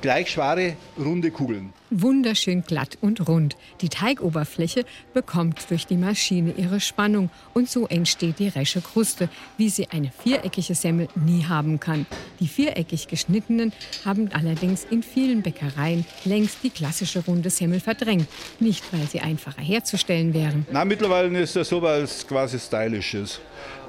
[0.00, 1.72] gleich schwere, runde Kugeln.
[1.90, 3.56] Wunderschön glatt und rund.
[3.80, 4.84] Die Teigoberfläche
[5.14, 10.10] bekommt durch die Maschine ihre Spannung und so entsteht die resche Kruste, wie sie eine
[10.22, 12.06] viereckige Semmel nie haben kann.
[12.40, 13.72] Die viereckig geschnittenen
[14.04, 18.28] haben allerdings in vielen Bäckereien längst die klassische runde Semmel verdrängt.
[18.60, 20.66] Nicht, weil sie einfacher herzustellen wären.
[20.70, 23.40] Nein, mittlerweile ist das so, weil quasi stylisch ist.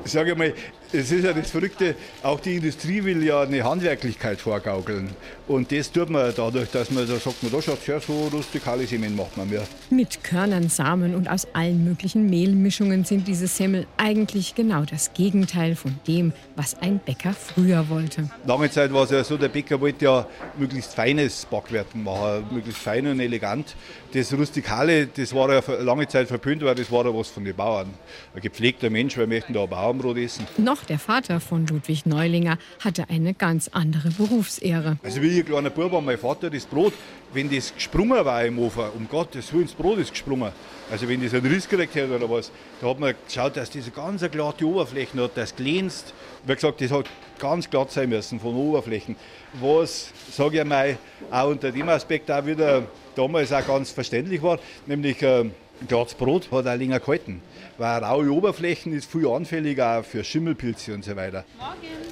[0.06, 0.54] Ich sage mal,
[0.92, 5.10] es ist ja das Verrückte, auch die Industrie will ja eine Handwerklichkeit vorgaukeln.
[5.48, 8.88] Und das tut man dadurch, dass man da sagt, man, da schaut ja so rustikale
[8.88, 9.64] Semen macht man mehr.
[9.90, 15.76] Mit Körnern, Samen und aus allen möglichen Mehlmischungen sind diese Semmel eigentlich genau das Gegenteil
[15.76, 18.30] von dem, was ein Bäcker früher wollte.
[18.46, 20.28] Lange Zeit war es ja so, der Bäcker wollte ja
[20.58, 23.76] möglichst feines Backwerten machen, möglichst fein und elegant.
[24.12, 27.56] Das Rustikale, das war ja lange Zeit verpönt, weil das war ja was von den
[27.56, 27.94] Bauern.
[28.34, 30.48] Ein gepflegter Mensch, wir möchten da Bauernbrot essen.
[30.58, 34.98] Noch der Vater von Ludwig Neulinger hatte eine ganz andere Berufsehre.
[35.04, 36.94] Also wie ein kleiner Bub war mein Vater das Brot,
[37.34, 40.52] wenn das gesprungen war im Ofen, um Gottes Willen, das Brot ist gesprungen.
[40.92, 42.52] Also wenn das einen Riss gekriegt hat oder was,
[42.82, 46.14] da hat man geschaut, dass diese ganz glatte Oberflächen hat, das glänzt.
[46.46, 47.06] Wie gesagt, das hat
[47.38, 49.16] ganz glatt sein müssen von Oberflächen.
[49.62, 50.98] Was, sage ich mal,
[51.30, 52.84] auch unter dem Aspekt auch wieder
[53.16, 55.50] damals auch ganz verständlich war, nämlich äh,
[55.88, 57.42] glattes Brot hat auch länger gehalten.
[57.78, 61.46] Weil raue Oberflächen ist viel anfälliger auch für Schimmelpilze und so weiter.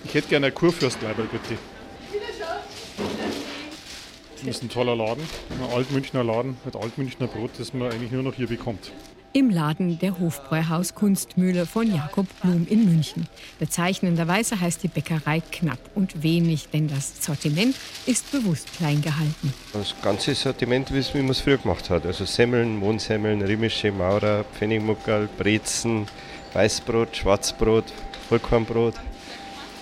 [0.05, 1.57] Ich hätte gerne ein Kurfürstleiberl, bitte.
[4.45, 8.23] Das ist ein toller Laden, ein Altmünchner Laden mit Altmünchner Brot, das man eigentlich nur
[8.23, 8.91] noch hier bekommt.
[9.33, 13.27] Im Laden der Hofbräuhaus Kunstmühle von Jakob Blum in München.
[13.59, 17.75] Bezeichnenderweise heißt die Bäckerei knapp und wenig, denn das Sortiment
[18.05, 19.53] ist bewusst klein gehalten.
[19.73, 22.05] Das ganze Sortiment, wie man es früher gemacht hat.
[22.05, 26.07] Also Semmeln, Mohnsemmeln, Rimmische, Maurer, Pfennigmuckerl, Brezen,
[26.53, 27.85] Weißbrot, Schwarzbrot,
[28.29, 28.95] Vollkornbrot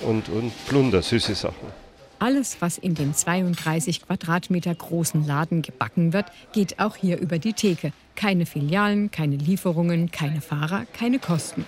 [0.01, 1.84] und, und Plunder, süße Sachen.
[2.19, 7.53] Alles, was in dem 32 Quadratmeter großen Laden gebacken wird, geht auch hier über die
[7.53, 7.91] Theke.
[8.15, 11.65] Keine Filialen, keine Lieferungen, keine Fahrer, keine Kosten.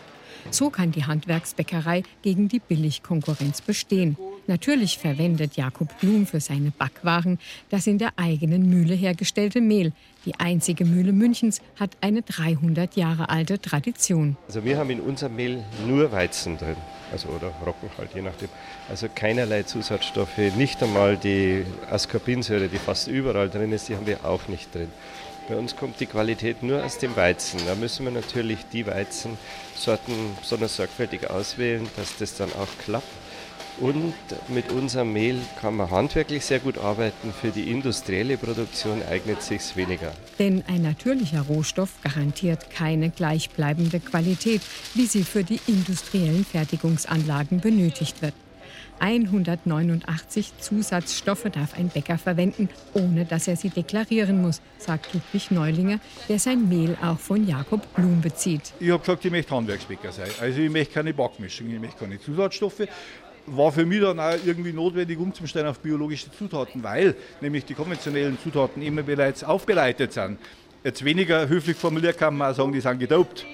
[0.50, 4.18] So kann die Handwerksbäckerei gegen die Billigkonkurrenz bestehen.
[4.48, 7.38] Natürlich verwendet Jakob Blum für seine Backwaren
[7.70, 9.92] das in der eigenen Mühle hergestellte Mehl.
[10.26, 14.38] Die einzige Mühle Münchens hat eine 300 Jahre alte Tradition.
[14.48, 16.78] Also wir haben in unserem Mehl nur Weizen drin,
[17.12, 18.48] also oder Roggen halt, je nachdem.
[18.90, 24.24] Also keinerlei Zusatzstoffe, nicht einmal die Ascorbinsäure, die fast überall drin ist, die haben wir
[24.24, 24.90] auch nicht drin.
[25.50, 27.60] Bei uns kommt die Qualität nur aus dem Weizen.
[27.66, 33.08] Da müssen wir natürlich die Weizensorten besonders sorgfältig auswählen, dass das dann auch klappt.
[33.80, 34.14] Und
[34.48, 37.32] mit unserem Mehl kann man handwerklich sehr gut arbeiten.
[37.32, 40.14] Für die industrielle Produktion eignet sich weniger.
[40.40, 44.62] Denn ein natürlicher Rohstoff garantiert keine gleichbleibende Qualität,
[44.96, 48.34] wie sie für die industriellen Fertigungsanlagen benötigt wird.
[49.00, 56.00] 189 Zusatzstoffe darf ein Bäcker verwenden, ohne dass er sie deklarieren muss, sagt Ludwig Neulinger,
[56.28, 58.74] der sein Mehl auch von Jakob Blum bezieht.
[58.80, 60.30] Ich habe gesagt, ich möchte Handwerksbäcker sein.
[60.42, 62.88] Also ich möchte keine Backmischung, ich möchte keine Zusatzstoffe.
[63.48, 68.38] War für mich dann auch irgendwie notwendig umzustellen auf biologische Zutaten, weil nämlich die konventionellen
[68.44, 70.38] Zutaten immer bereits aufbereitet sind.
[70.84, 73.46] Jetzt weniger höflich formuliert kann man auch sagen, die sind gedopt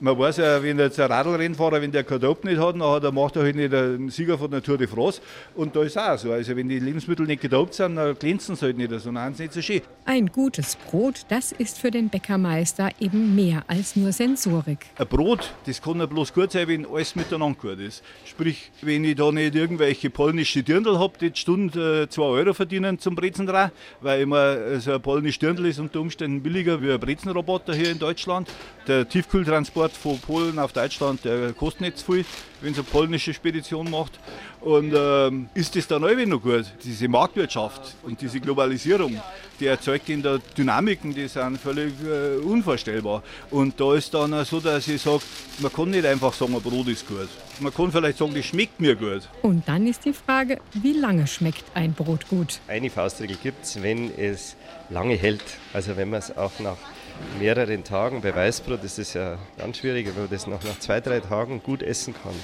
[0.00, 3.36] man weiß ja, wenn jetzt ein Radlrennfahrer, wenn der kein Dope nicht hat, dann macht
[3.36, 5.20] er halt nicht einen Sieger von der Tour de France.
[5.54, 6.32] Und da ist auch so.
[6.32, 9.44] Also wenn die Lebensmittel nicht gedopt sind, dann glänzen sie halt nicht, sondern haben sie
[9.44, 9.82] nicht so schön.
[10.06, 14.86] Ein gutes Brot, das ist für den Bäckermeister eben mehr als nur Sensorik.
[14.96, 18.02] Ein Brot, das kann ja bloß gut sein, wenn alles miteinander gut ist.
[18.24, 22.54] Sprich, wenn ich da nicht irgendwelche polnische Dirndl habe, die die Stunde 2 äh, Euro
[22.54, 23.70] verdienen zum Brezen dran,
[24.00, 27.98] weil immer so ein polnisches Dirndl ist unter Umständen billiger wie ein Brezenroboter hier in
[27.98, 28.48] Deutschland.
[28.86, 32.24] Der Tiefkühltransport Transport von Polen auf Deutschland, der kostet nicht zu viel,
[32.60, 34.18] wenn es eine polnische Spedition macht.
[34.60, 36.66] Und ähm, ist das dann auch noch gut?
[36.84, 39.20] Diese Marktwirtschaft und diese Globalisierung,
[39.58, 43.22] die erzeugt in der Dynamiken, die sind völlig äh, unvorstellbar.
[43.50, 45.22] Und da ist dann auch so, dass ich sage,
[45.60, 47.28] man kann nicht einfach sagen, ein Brot ist gut.
[47.60, 49.28] Man kann vielleicht sagen, das schmeckt mir gut.
[49.42, 52.60] Und dann ist die Frage, wie lange schmeckt ein Brot gut?
[52.68, 54.56] Eine Faustregel gibt es, wenn es
[54.90, 55.44] lange hält.
[55.72, 56.76] Also wenn man es auch nach
[57.38, 61.00] mehreren Tagen, bei Weißbrot ist es ja ganz schwierig, wenn man das noch nach zwei,
[61.00, 62.34] drei Tagen gut essen kann,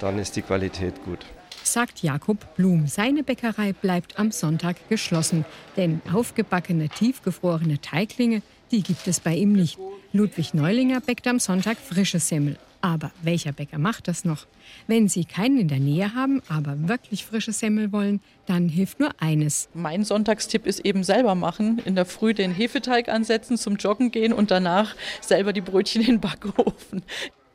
[0.00, 1.24] dann ist die Qualität gut
[1.66, 2.86] sagt Jakob Blum.
[2.86, 5.44] Seine Bäckerei bleibt am Sonntag geschlossen,
[5.76, 9.78] denn aufgebackene, tiefgefrorene Teiglinge, die gibt es bei ihm nicht.
[10.12, 12.56] Ludwig Neulinger bäckt am Sonntag frische Semmel.
[12.84, 14.46] Aber welcher Bäcker macht das noch?
[14.86, 19.08] Wenn Sie keinen in der Nähe haben, aber wirklich frische Semmel wollen, dann hilft nur
[19.22, 19.70] eines.
[19.72, 21.80] Mein Sonntagstipp ist eben selber machen.
[21.86, 26.08] In der Früh den Hefeteig ansetzen, zum Joggen gehen und danach selber die Brötchen in
[26.08, 27.02] den Backofen.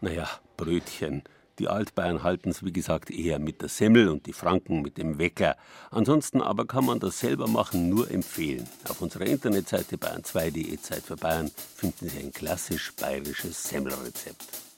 [0.02, 0.28] Naja,
[0.58, 1.22] Brötchen.
[1.60, 5.20] Die Altbayern halten es, wie gesagt, eher mit der Semmel und die Franken mit dem
[5.20, 5.58] Wecker.
[5.92, 8.68] Ansonsten aber kann man das selber machen nur empfehlen.
[8.88, 14.69] Auf unserer Internetseite bayern2.de Zeit für Bayern finden Sie ein klassisch bayerisches Semmelrezept.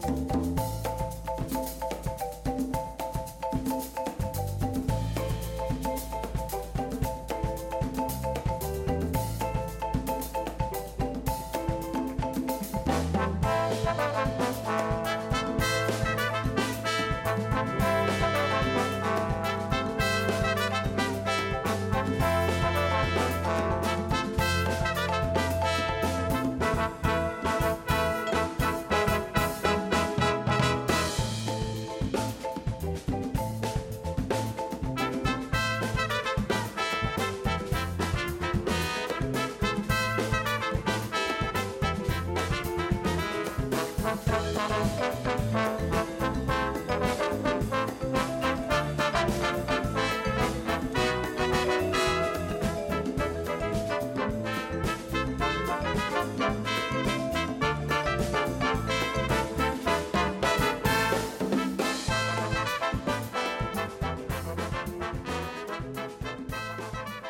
[0.00, 0.37] thank you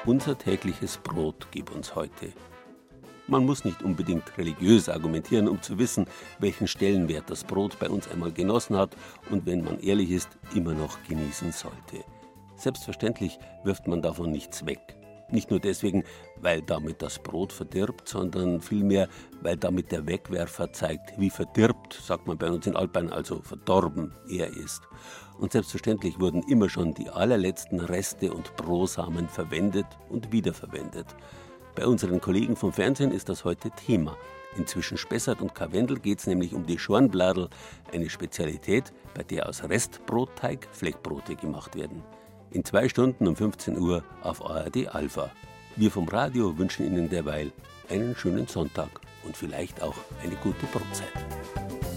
[0.09, 2.33] Unser tägliches Brot gib uns heute.
[3.29, 6.07] Man muss nicht unbedingt religiös argumentieren, um zu wissen,
[6.39, 8.97] welchen Stellenwert das Brot bei uns einmal genossen hat
[9.31, 12.05] und wenn man ehrlich ist, immer noch genießen sollte.
[12.57, 14.97] Selbstverständlich wirft man davon nichts weg.
[15.31, 16.05] Nicht nur deswegen,
[16.41, 19.09] weil damit das Brot verdirbt, sondern vielmehr,
[19.43, 24.15] weil damit der Wegwerfer zeigt, wie verdirbt, sagt man bei uns in Altbayern, also verdorben
[24.31, 24.81] er ist.
[25.39, 31.15] Und selbstverständlich wurden immer schon die allerletzten Reste und Brosamen verwendet und wiederverwendet.
[31.79, 34.17] Bei unseren Kollegen vom Fernsehen ist das heute Thema.
[34.57, 37.49] Inzwischen Spessart und Karwendel geht es nämlich um die Schornbladel,
[37.93, 42.03] eine Spezialität, bei der aus Restbrotteig Fleckbrote gemacht werden.
[42.51, 45.31] In zwei Stunden um 15 Uhr auf ARD Alpha.
[45.77, 47.53] Wir vom Radio wünschen Ihnen derweil
[47.89, 48.91] einen schönen Sonntag
[49.23, 51.88] und vielleicht auch eine gute Brotzeit.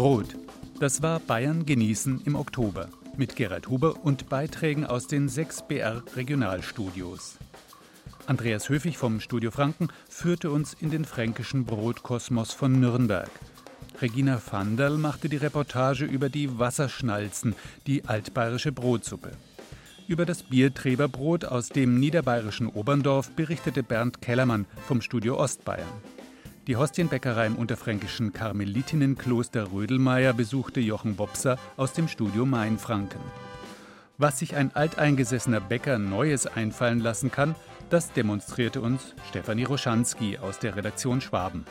[0.00, 0.34] Brot.
[0.78, 2.88] Das war Bayern genießen im Oktober
[3.18, 7.36] mit Gerhard Huber und Beiträgen aus den sechs BR Regionalstudios.
[8.24, 13.28] Andreas Höfig vom Studio Franken führte uns in den fränkischen Brotkosmos von Nürnberg.
[14.00, 17.54] Regina Vanderl machte die Reportage über die Wasserschnalzen,
[17.86, 19.32] die altbayerische Brotsuppe.
[20.08, 25.92] Über das Bierträberbrot aus dem niederbayerischen Oberndorf berichtete Bernd Kellermann vom Studio Ostbayern.
[26.66, 33.20] Die Hostienbäckerei im unterfränkischen Karmelitinnenkloster Rödelmeier besuchte Jochen Bobser aus dem Studio Mainfranken.
[34.18, 37.54] Was sich ein alteingesessener Bäcker Neues einfallen lassen kann,
[37.88, 41.64] das demonstrierte uns Stefanie Roschanski aus der Redaktion Schwaben.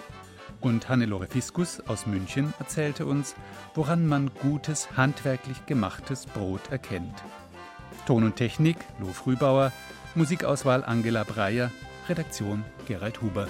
[0.59, 3.35] Und Hannelore Fiskus aus München erzählte uns,
[3.75, 7.23] woran man gutes, handwerklich gemachtes Brot erkennt.
[8.07, 9.71] Ton und Technik Lo Frühbauer,
[10.15, 11.69] Musikauswahl Angela Breyer,
[12.09, 13.47] Redaktion Gerald Huber.